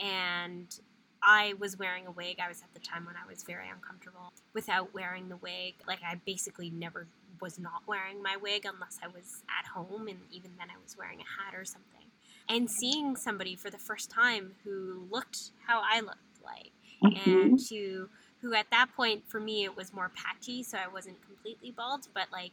and 0.00 0.78
I 1.20 1.54
was 1.58 1.76
wearing 1.76 2.06
a 2.06 2.12
wig. 2.12 2.36
I 2.40 2.48
was 2.48 2.62
at 2.62 2.72
the 2.72 2.78
time 2.78 3.04
when 3.04 3.16
I 3.16 3.28
was 3.28 3.42
very 3.42 3.68
uncomfortable 3.68 4.32
without 4.52 4.94
wearing 4.94 5.28
the 5.28 5.36
wig. 5.36 5.74
Like 5.88 5.98
I 6.08 6.20
basically 6.24 6.70
never 6.70 7.08
was 7.40 7.58
not 7.58 7.82
wearing 7.88 8.22
my 8.22 8.36
wig 8.40 8.64
unless 8.64 9.00
I 9.02 9.08
was 9.08 9.42
at 9.58 9.66
home, 9.66 10.06
and 10.06 10.20
even 10.30 10.52
then 10.56 10.68
I 10.70 10.80
was 10.80 10.96
wearing 10.96 11.18
a 11.18 11.42
hat 11.42 11.58
or 11.58 11.64
something. 11.64 12.06
And 12.48 12.70
seeing 12.70 13.16
somebody 13.16 13.56
for 13.56 13.70
the 13.70 13.78
first 13.78 14.10
time 14.10 14.52
who 14.62 15.08
looked 15.10 15.50
how 15.66 15.82
I 15.84 15.98
looked 15.98 16.38
like, 16.44 16.70
mm-hmm. 17.02 17.30
and 17.30 17.58
to 17.70 18.08
who 18.40 18.54
at 18.54 18.66
that 18.70 18.90
point 18.94 19.24
for 19.26 19.40
me 19.40 19.64
it 19.64 19.76
was 19.76 19.92
more 19.92 20.12
patchy, 20.14 20.62
so 20.62 20.78
I 20.78 20.86
wasn't 20.86 21.16
completely 21.26 21.72
bald, 21.72 22.06
but 22.14 22.26
like 22.30 22.52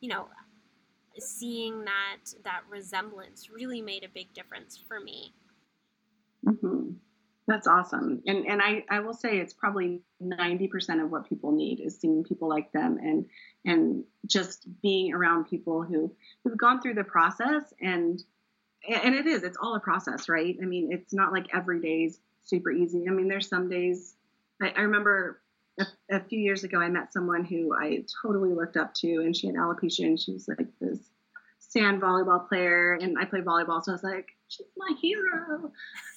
you 0.00 0.10
know 0.10 0.28
seeing 1.20 1.84
that 1.84 2.34
that 2.44 2.62
resemblance 2.70 3.50
really 3.50 3.82
made 3.82 4.04
a 4.04 4.08
big 4.08 4.32
difference 4.34 4.78
for 4.86 5.00
me. 5.00 5.34
Mm-hmm. 6.46 6.92
That's 7.46 7.66
awesome, 7.66 8.22
and 8.26 8.46
and 8.46 8.60
I 8.60 8.84
I 8.90 9.00
will 9.00 9.14
say 9.14 9.38
it's 9.38 9.54
probably 9.54 10.02
ninety 10.20 10.68
percent 10.68 11.00
of 11.00 11.10
what 11.10 11.28
people 11.28 11.50
need 11.50 11.80
is 11.80 11.98
seeing 11.98 12.22
people 12.22 12.48
like 12.48 12.70
them 12.72 12.98
and 12.98 13.24
and 13.64 14.04
just 14.26 14.68
being 14.82 15.14
around 15.14 15.48
people 15.48 15.82
who 15.82 16.14
who've 16.44 16.58
gone 16.58 16.82
through 16.82 16.94
the 16.94 17.04
process 17.04 17.72
and 17.80 18.22
and 18.86 19.14
it 19.14 19.26
is 19.26 19.42
it's 19.42 19.56
all 19.60 19.74
a 19.74 19.80
process 19.80 20.28
right 20.28 20.56
i 20.62 20.64
mean 20.64 20.92
it's 20.92 21.12
not 21.12 21.32
like 21.32 21.46
every 21.52 21.80
day's 21.80 22.20
super 22.44 22.70
easy 22.70 23.06
i 23.08 23.10
mean 23.10 23.28
there's 23.28 23.48
some 23.48 23.68
days 23.68 24.14
i, 24.62 24.68
I 24.76 24.80
remember 24.82 25.40
a, 26.10 26.20
few 26.24 26.38
years 26.38 26.64
ago, 26.64 26.80
I 26.80 26.88
met 26.88 27.12
someone 27.12 27.44
who 27.44 27.74
I 27.74 28.04
totally 28.22 28.54
looked 28.54 28.76
up 28.76 28.94
to, 28.94 29.08
and 29.08 29.36
she 29.36 29.46
had 29.46 29.56
alopecia, 29.56 30.06
and 30.06 30.20
she 30.20 30.32
was 30.32 30.48
like 30.48 30.66
this 30.80 30.98
sand 31.58 32.00
volleyball 32.00 32.48
player, 32.48 32.94
and 32.94 33.18
I 33.18 33.24
played 33.24 33.44
volleyball, 33.44 33.82
so 33.82 33.92
I 33.92 33.94
was 33.94 34.02
like, 34.02 34.28
she's 34.48 34.66
my 34.76 34.94
hero. 35.00 35.72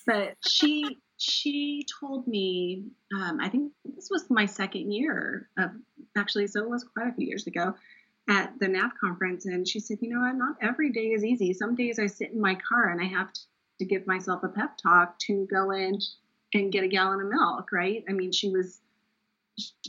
But 0.05 0.35
she 0.47 0.99
she 1.17 1.85
told 1.99 2.27
me, 2.27 2.85
um, 3.15 3.39
I 3.39 3.49
think 3.49 3.71
this 3.85 4.09
was 4.09 4.25
my 4.29 4.45
second 4.47 4.91
year 4.91 5.49
of 5.57 5.71
actually, 6.17 6.47
so 6.47 6.63
it 6.63 6.69
was 6.69 6.83
quite 6.83 7.07
a 7.07 7.13
few 7.13 7.27
years 7.27 7.47
ago. 7.47 7.75
at 8.29 8.57
the 8.59 8.67
NAF 8.67 8.91
conference, 8.99 9.45
and 9.45 9.67
she 9.67 9.79
said, 9.79 9.97
"You 10.01 10.09
know 10.09 10.21
what? 10.21 10.35
Not 10.35 10.55
every 10.61 10.91
day 10.91 11.07
is 11.07 11.23
easy. 11.23 11.53
Some 11.53 11.75
days 11.75 11.99
I 11.99 12.05
sit 12.07 12.31
in 12.31 12.39
my 12.39 12.55
car 12.55 12.89
and 12.89 13.01
I 13.01 13.05
have 13.05 13.29
to 13.79 13.85
give 13.85 14.05
myself 14.07 14.43
a 14.43 14.47
pep 14.47 14.77
talk 14.77 15.17
to 15.19 15.47
go 15.51 15.71
in 15.71 15.99
and 16.53 16.71
get 16.71 16.83
a 16.83 16.87
gallon 16.87 17.19
of 17.21 17.27
milk, 17.27 17.71
right? 17.71 18.03
I 18.07 18.13
mean, 18.13 18.31
she 18.31 18.49
was, 18.49 18.79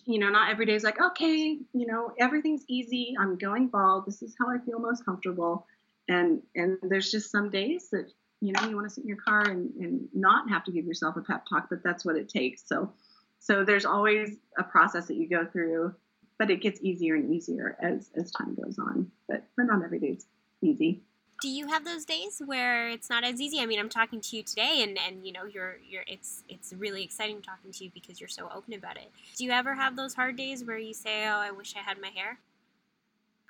you 0.04 0.18
know, 0.18 0.28
not 0.28 0.50
every 0.50 0.66
day 0.66 0.74
is 0.74 0.84
like, 0.84 1.00
okay, 1.00 1.58
you 1.72 1.86
know, 1.86 2.12
everything's 2.18 2.64
easy. 2.68 3.14
I'm 3.18 3.36
going 3.36 3.68
bald. 3.68 4.06
This 4.06 4.22
is 4.22 4.34
how 4.38 4.48
I 4.50 4.58
feel 4.58 4.78
most 4.78 5.04
comfortable. 5.04 5.66
And 6.08 6.42
and 6.54 6.78
there's 6.82 7.10
just 7.10 7.30
some 7.30 7.50
days 7.50 7.88
that 7.90 8.10
you 8.40 8.52
know 8.52 8.68
you 8.68 8.74
want 8.74 8.88
to 8.88 8.94
sit 8.94 9.04
in 9.04 9.08
your 9.08 9.18
car 9.18 9.42
and, 9.42 9.70
and 9.76 10.08
not 10.12 10.50
have 10.50 10.64
to 10.64 10.72
give 10.72 10.84
yourself 10.84 11.16
a 11.16 11.22
pep 11.22 11.46
talk, 11.46 11.68
but 11.70 11.82
that's 11.84 12.04
what 12.04 12.16
it 12.16 12.28
takes. 12.28 12.66
So 12.66 12.92
so 13.38 13.64
there's 13.64 13.84
always 13.84 14.36
a 14.58 14.64
process 14.64 15.06
that 15.06 15.16
you 15.16 15.28
go 15.28 15.46
through, 15.46 15.94
but 16.38 16.50
it 16.50 16.60
gets 16.60 16.80
easier 16.82 17.14
and 17.14 17.32
easier 17.32 17.76
as 17.80 18.10
as 18.16 18.32
time 18.32 18.54
goes 18.54 18.78
on. 18.78 19.10
But 19.28 19.44
but 19.56 19.64
not 19.64 19.84
every 19.84 20.00
day 20.00 20.08
is 20.08 20.26
easy 20.60 21.02
do 21.42 21.48
you 21.48 21.66
have 21.66 21.84
those 21.84 22.04
days 22.04 22.40
where 22.46 22.88
it's 22.88 23.10
not 23.10 23.24
as 23.24 23.40
easy? 23.40 23.58
I 23.58 23.66
mean, 23.66 23.80
I'm 23.80 23.88
talking 23.88 24.20
to 24.20 24.36
you 24.36 24.44
today, 24.44 24.84
and, 24.84 24.96
and 25.06 25.26
you 25.26 25.32
know, 25.32 25.44
you're 25.44 25.76
you're 25.86 26.04
it's 26.06 26.44
it's 26.48 26.72
really 26.72 27.02
exciting 27.02 27.42
talking 27.42 27.72
to 27.72 27.84
you 27.84 27.90
because 27.92 28.20
you're 28.20 28.28
so 28.28 28.48
open 28.54 28.74
about 28.74 28.96
it. 28.96 29.10
Do 29.36 29.44
you 29.44 29.50
ever 29.50 29.74
have 29.74 29.96
those 29.96 30.14
hard 30.14 30.36
days 30.36 30.64
where 30.64 30.78
you 30.78 30.94
say, 30.94 31.26
"Oh, 31.26 31.38
I 31.38 31.50
wish 31.50 31.74
I 31.76 31.80
had 31.80 32.00
my 32.00 32.10
hair"? 32.14 32.38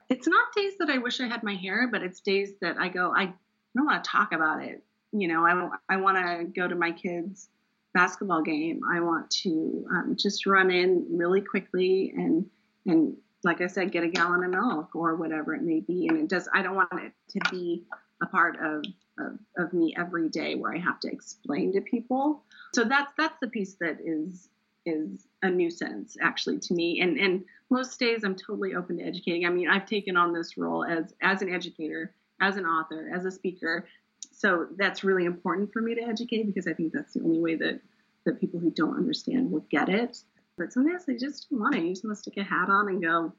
It's 0.09 0.27
not 0.27 0.55
days 0.57 0.73
that 0.79 0.89
I 0.89 0.99
wish 0.99 1.21
I 1.21 1.27
had 1.27 1.43
my 1.43 1.55
hair, 1.55 1.87
but 1.87 2.03
it's 2.03 2.21
days 2.21 2.53
that 2.63 2.79
I 2.79 2.89
go, 2.89 3.15
I 3.15 3.33
don't 3.77 3.87
want 3.87 4.03
to 4.03 4.11
talk 4.11 4.33
about 4.33 4.63
it. 4.63 4.83
You 5.13 5.29
know, 5.29 5.45
I 5.45 5.95
I 5.95 5.99
want 5.99 6.17
to 6.17 6.45
go 6.45 6.67
to 6.67 6.75
my 6.75 6.93
kids' 6.93 7.51
basketball 7.93 8.41
game. 8.41 8.81
I 8.91 9.01
want 9.01 9.31
to 9.43 9.87
um, 9.91 10.17
just 10.19 10.47
run 10.47 10.71
in 10.71 11.07
really 11.11 11.43
quickly 11.43 12.15
and 12.17 12.49
and 12.87 13.17
like 13.45 13.61
I 13.61 13.67
said, 13.67 13.93
get 13.93 14.05
a 14.05 14.09
gallon 14.09 14.45
of 14.45 14.51
milk 14.51 14.95
or 14.95 15.17
whatever 15.17 15.55
it 15.55 15.63
may 15.63 15.81
be. 15.81 16.09
And 16.09 16.19
it 16.19 16.29
does, 16.29 16.49
I 16.55 16.63
don't 16.63 16.77
want 16.77 16.93
it 16.95 17.13
to 17.31 17.51
be 17.51 17.85
a 18.23 18.27
part 18.27 18.57
of, 18.61 18.85
of, 19.19 19.39
of, 19.57 19.73
me 19.73 19.95
every 19.97 20.29
day 20.29 20.55
where 20.55 20.73
I 20.73 20.79
have 20.79 21.01
to 21.01 21.11
explain 21.11 21.73
to 21.73 21.81
people. 21.81 22.45
So 22.73 22.85
that's, 22.85 23.13
that's 23.19 23.37
the 23.41 23.49
piece 23.49 23.75
that 23.75 23.99
is, 24.05 24.49
is 24.87 25.27
a 25.43 25.51
nuisance 25.51 26.17
actually 26.21 26.59
to 26.61 26.75
me. 26.75 27.01
And, 27.01 27.19
and 27.19 27.45
most 27.69 27.99
days 27.99 28.23
I'm 28.23 28.37
totally 28.37 28.75
open 28.75 28.99
to 28.99 29.05
educating. 29.05 29.45
I 29.45 29.51
mean, 29.51 29.69
I've 29.69 29.87
taken 29.87 30.17
on 30.17 30.33
this 30.33 30.57
role 30.57 30.85
as, 30.85 31.13
as 31.21 31.43
an 31.43 31.53
educator, 31.53 32.15
as 32.41 32.57
an 32.57 32.65
author, 32.65 33.11
as 33.13 33.25
a 33.25 33.31
speaker. 33.31 33.87
So 34.31 34.69
that's 34.77 35.03
really 35.03 35.25
important 35.25 35.73
for 35.73 35.83
me 35.83 35.95
to 35.97 36.03
educate 36.03 36.47
because 36.47 36.69
I 36.69 36.75
think 36.75 36.93
that's 36.93 37.15
the 37.15 37.23
only 37.23 37.41
way 37.41 37.57
that, 37.57 37.81
that 38.25 38.41
people 38.41 38.61
who 38.61 38.71
don't 38.71 38.97
understand 38.97 39.51
will 39.51 39.67
get 39.69 39.89
it. 39.89 40.19
But 40.59 40.73
sometimes 40.73 41.05
I 41.09 41.15
just 41.15 41.49
don't 41.51 41.61
want 41.61 41.75
to. 41.75 41.81
You 41.81 41.91
just 41.91 42.05
want 42.05 42.17
to 42.17 42.21
stick 42.21 42.37
a 42.37 42.45
hat 42.45 42.69
on 42.69 42.89
and 42.89 43.03
go, 43.03 43.33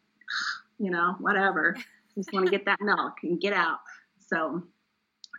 you 0.79 0.89
know, 0.89 1.15
whatever. 1.19 1.77
just 2.15 2.33
want 2.33 2.45
to 2.45 2.51
get 2.51 2.65
that 2.65 2.79
milk 2.81 3.13
and 3.23 3.39
get 3.39 3.53
out. 3.53 3.79
So, 4.19 4.63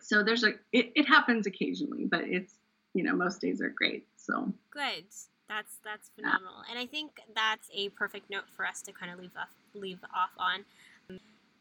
so 0.00 0.22
there's 0.22 0.44
a. 0.44 0.52
It, 0.72 0.92
it 0.94 1.08
happens 1.08 1.46
occasionally, 1.46 2.04
but 2.04 2.22
it's 2.24 2.54
you 2.94 3.02
know 3.02 3.14
most 3.14 3.40
days 3.40 3.60
are 3.60 3.70
great. 3.70 4.06
So 4.16 4.52
good. 4.70 5.04
That's 5.48 5.76
that's 5.84 6.10
phenomenal, 6.16 6.62
yeah. 6.64 6.70
and 6.70 6.78
I 6.78 6.86
think 6.86 7.20
that's 7.34 7.68
a 7.74 7.90
perfect 7.90 8.30
note 8.30 8.44
for 8.56 8.66
us 8.66 8.80
to 8.82 8.92
kind 8.92 9.12
of 9.12 9.18
leave 9.18 9.36
off 9.36 9.48
leave 9.74 9.98
off 10.14 10.30
on. 10.38 10.64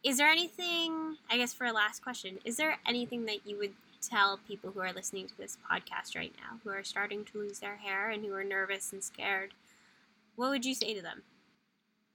Is 0.04 0.17
there 0.17 0.30
anything? 0.30 1.17
I 1.30 1.38
guess 1.38 1.54
for 1.54 1.65
a 1.65 1.73
last 1.73 2.04
question, 2.04 2.39
is 2.45 2.56
there 2.58 2.78
anything 2.88 3.26
that 3.26 3.45
you 3.45 3.58
would 3.58 3.73
tell 4.02 4.39
people 4.47 4.71
who 4.71 4.82
are 4.82 4.93
listening 4.93 5.28
to 5.28 5.38
this 5.38 5.58
podcast 5.69 6.15
right 6.15 6.34
now, 6.38 6.60
who 6.63 6.69
are 6.69 6.84
starting 6.84 7.26
to 7.26 7.38
lose 7.38 7.60
their 7.60 7.78
hair 7.78 8.10
and 8.10 8.23
who 8.23 8.34
are 8.34 8.43
nervous 8.43 8.91
and 8.93 9.04
scared? 9.04 9.54
What 10.36 10.50
would 10.50 10.65
you 10.65 10.74
say 10.74 10.93
to 10.93 11.02
them? 11.02 11.22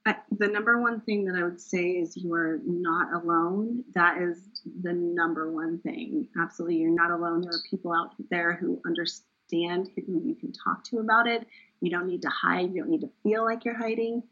I, 0.07 0.17
the 0.39 0.49
number 0.49 0.81
one 0.81 1.01
thing 1.03 1.25
that 1.27 1.39
I 1.39 1.43
would 1.43 1.61
say 1.61 1.91
is 1.91 2.17
you 2.17 2.33
are 2.33 2.61
not 2.65 3.13
alone. 3.13 3.85
That 3.95 4.23
is 4.23 4.63
the 4.83 4.93
number 4.93 5.53
one 5.53 5.81
thing. 5.81 6.29
Absolutely, 6.41 6.77
you're 6.77 6.91
not 6.91 7.11
alone. 7.11 7.43
There 7.43 7.51
are 7.51 7.63
people 7.69 7.93
out 7.93 8.15
there 8.31 8.55
who 8.55 8.81
understand 8.87 9.91
who 10.07 10.23
you 10.25 10.35
can 10.35 10.53
talk 10.53 10.85
to 10.85 10.99
about 10.99 11.27
it. 11.27 11.47
You 11.81 11.91
don't 11.91 12.07
need 12.07 12.23
to 12.23 12.31
hide. 12.31 12.73
You 12.73 12.83
don't 12.83 12.91
need 12.91 13.03
to 13.03 13.11
feel 13.23 13.45
like 13.45 13.65
you're 13.65 13.77
hiding. 13.77 14.23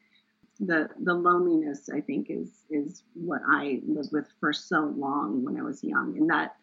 The 0.60 0.88
the 1.00 1.12
loneliness, 1.12 1.90
I 1.94 2.00
think, 2.00 2.28
is 2.30 2.50
is 2.70 3.02
what 3.12 3.42
I 3.46 3.82
lived 3.86 4.12
with 4.12 4.26
for 4.40 4.54
so 4.54 4.94
long 4.96 5.44
when 5.44 5.58
I 5.58 5.62
was 5.62 5.84
young, 5.84 6.16
and 6.16 6.30
that 6.30 6.56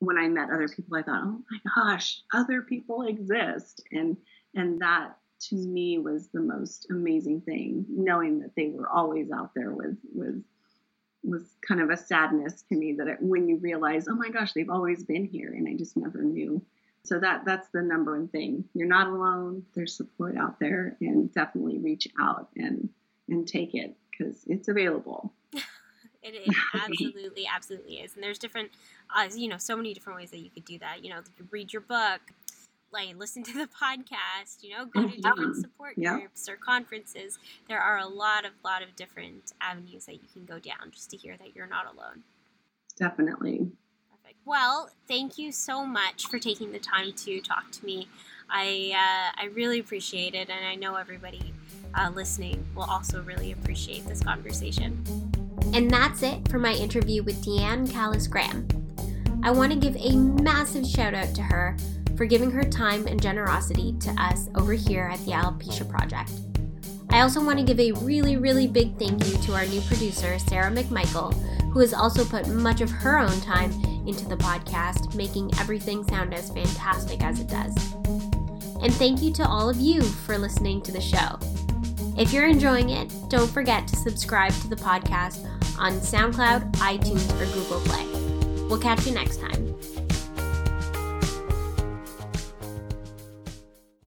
when 0.00 0.18
I 0.18 0.28
met 0.28 0.50
other 0.50 0.68
people, 0.68 0.96
I 0.96 1.02
thought, 1.02 1.22
oh 1.22 1.42
my 1.48 1.58
gosh, 1.76 2.22
other 2.32 2.62
people 2.62 3.02
exist, 3.02 3.84
and 3.92 4.16
and 4.56 4.80
that 4.80 5.16
to 5.40 5.54
me 5.54 5.98
was 5.98 6.28
the 6.28 6.40
most 6.40 6.86
amazing 6.90 7.42
thing. 7.42 7.86
Knowing 7.88 8.40
that 8.40 8.54
they 8.56 8.68
were 8.68 8.88
always 8.88 9.30
out 9.30 9.54
there 9.54 9.70
was 9.70 9.96
was 10.14 10.42
was 11.24 11.42
kind 11.66 11.80
of 11.80 11.90
a 11.90 11.96
sadness 11.96 12.62
to 12.68 12.76
me 12.76 12.94
that 12.94 13.08
it, 13.08 13.18
when 13.20 13.48
you 13.48 13.56
realize, 13.56 14.06
oh 14.08 14.14
my 14.14 14.28
gosh, 14.28 14.52
they've 14.52 14.70
always 14.70 15.04
been 15.04 15.24
here, 15.24 15.52
and 15.52 15.68
I 15.68 15.74
just 15.74 15.96
never 15.96 16.22
knew. 16.22 16.62
So 17.04 17.18
that 17.20 17.44
that's 17.44 17.68
the 17.68 17.82
number 17.82 18.16
one 18.16 18.28
thing. 18.28 18.64
You're 18.74 18.88
not 18.88 19.08
alone. 19.08 19.64
There's 19.74 19.96
support 19.96 20.36
out 20.36 20.60
there, 20.60 20.96
and 21.00 21.32
definitely 21.32 21.78
reach 21.78 22.08
out 22.20 22.48
and 22.56 22.88
and 23.28 23.46
take 23.46 23.74
it 23.74 23.96
because 24.10 24.44
it's 24.46 24.68
available. 24.68 25.32
it 26.22 26.34
is 26.34 26.54
absolutely, 26.74 27.46
absolutely 27.52 27.96
is. 27.96 28.14
And 28.14 28.22
there's 28.22 28.38
different, 28.38 28.70
uh, 29.14 29.28
you 29.34 29.48
know, 29.48 29.58
so 29.58 29.76
many 29.76 29.94
different 29.94 30.18
ways 30.18 30.30
that 30.30 30.38
you 30.38 30.50
could 30.50 30.64
do 30.64 30.78
that. 30.78 31.04
You 31.04 31.10
know, 31.10 31.20
read 31.50 31.72
your 31.72 31.82
book, 31.82 32.20
like 32.92 33.16
listen 33.16 33.42
to 33.42 33.52
the 33.52 33.68
podcast 33.68 34.62
you 34.62 34.70
know 34.70 34.86
go 34.86 35.02
to 35.02 35.16
different 35.16 35.38
mm-hmm. 35.38 35.60
support 35.60 35.94
yeah. 35.96 36.18
groups 36.18 36.48
or 36.48 36.56
conferences. 36.56 37.38
There 37.68 37.80
are 37.80 37.98
a 37.98 38.06
lot 38.06 38.44
of 38.44 38.52
lot 38.64 38.82
of 38.82 38.96
different 38.96 39.52
avenues 39.60 40.06
that 40.06 40.14
you 40.14 40.28
can 40.32 40.44
go 40.44 40.58
down 40.58 40.90
just 40.90 41.10
to 41.10 41.16
hear 41.16 41.36
that 41.38 41.54
you're 41.54 41.66
not 41.66 41.86
alone. 41.86 42.22
Definitely. 42.96 43.70
Perfect. 44.10 44.38
Well 44.44 44.90
thank 45.06 45.38
you 45.38 45.52
so 45.52 45.84
much 45.84 46.26
for 46.26 46.38
taking 46.38 46.72
the 46.72 46.78
time 46.78 47.12
to 47.12 47.40
talk 47.40 47.70
to 47.72 47.84
me. 47.84 48.08
I 48.50 48.92
uh, 48.94 49.42
i 49.42 49.46
really 49.52 49.78
appreciate 49.78 50.34
it 50.34 50.48
and 50.48 50.66
i 50.66 50.74
know 50.74 50.94
everybody 50.94 51.52
uh, 51.94 52.10
listening 52.14 52.64
will 52.74 52.84
also 52.84 53.22
really 53.22 53.52
appreciate 53.52 54.06
this 54.06 54.22
conversation. 54.22 55.04
And 55.74 55.90
that's 55.90 56.22
it 56.22 56.48
for 56.48 56.58
my 56.58 56.72
interview 56.72 57.22
with 57.22 57.44
Deeann 57.44 57.90
Callis 57.90 58.26
Graham 58.26 58.66
i 59.42 59.50
want 59.50 59.72
to 59.72 59.78
give 59.78 59.96
a 59.96 60.16
massive 60.16 60.86
shout 60.86 61.14
out 61.14 61.34
to 61.34 61.42
her 61.42 61.76
for 62.18 62.26
giving 62.26 62.50
her 62.50 62.64
time 62.64 63.06
and 63.06 63.22
generosity 63.22 63.94
to 64.00 64.10
us 64.20 64.50
over 64.56 64.72
here 64.72 65.08
at 65.10 65.24
the 65.24 65.30
Alopecia 65.30 65.88
Project. 65.88 66.32
I 67.10 67.20
also 67.20 67.42
want 67.42 67.58
to 67.58 67.64
give 67.64 67.80
a 67.80 67.92
really, 68.04 68.36
really 68.36 68.66
big 68.66 68.98
thank 68.98 69.26
you 69.26 69.38
to 69.38 69.54
our 69.54 69.64
new 69.64 69.80
producer, 69.82 70.38
Sarah 70.40 70.70
McMichael, 70.70 71.32
who 71.72 71.80
has 71.80 71.94
also 71.94 72.24
put 72.24 72.48
much 72.48 72.80
of 72.80 72.90
her 72.90 73.18
own 73.18 73.40
time 73.40 73.70
into 74.06 74.26
the 74.26 74.36
podcast, 74.36 75.14
making 75.14 75.50
everything 75.58 76.02
sound 76.08 76.34
as 76.34 76.50
fantastic 76.50 77.22
as 77.22 77.40
it 77.40 77.48
does. 77.48 77.94
And 78.82 78.92
thank 78.94 79.22
you 79.22 79.32
to 79.34 79.46
all 79.46 79.70
of 79.70 79.76
you 79.76 80.02
for 80.02 80.36
listening 80.36 80.82
to 80.82 80.92
the 80.92 81.00
show. 81.00 81.38
If 82.18 82.32
you're 82.32 82.46
enjoying 82.46 82.90
it, 82.90 83.12
don't 83.28 83.50
forget 83.50 83.86
to 83.88 83.96
subscribe 83.96 84.52
to 84.54 84.68
the 84.68 84.76
podcast 84.76 85.46
on 85.78 85.92
SoundCloud, 86.00 86.72
iTunes, 86.72 87.30
or 87.40 87.46
Google 87.54 87.80
Play. 87.80 88.04
We'll 88.68 88.80
catch 88.80 89.06
you 89.06 89.14
next 89.14 89.40
time. 89.40 89.74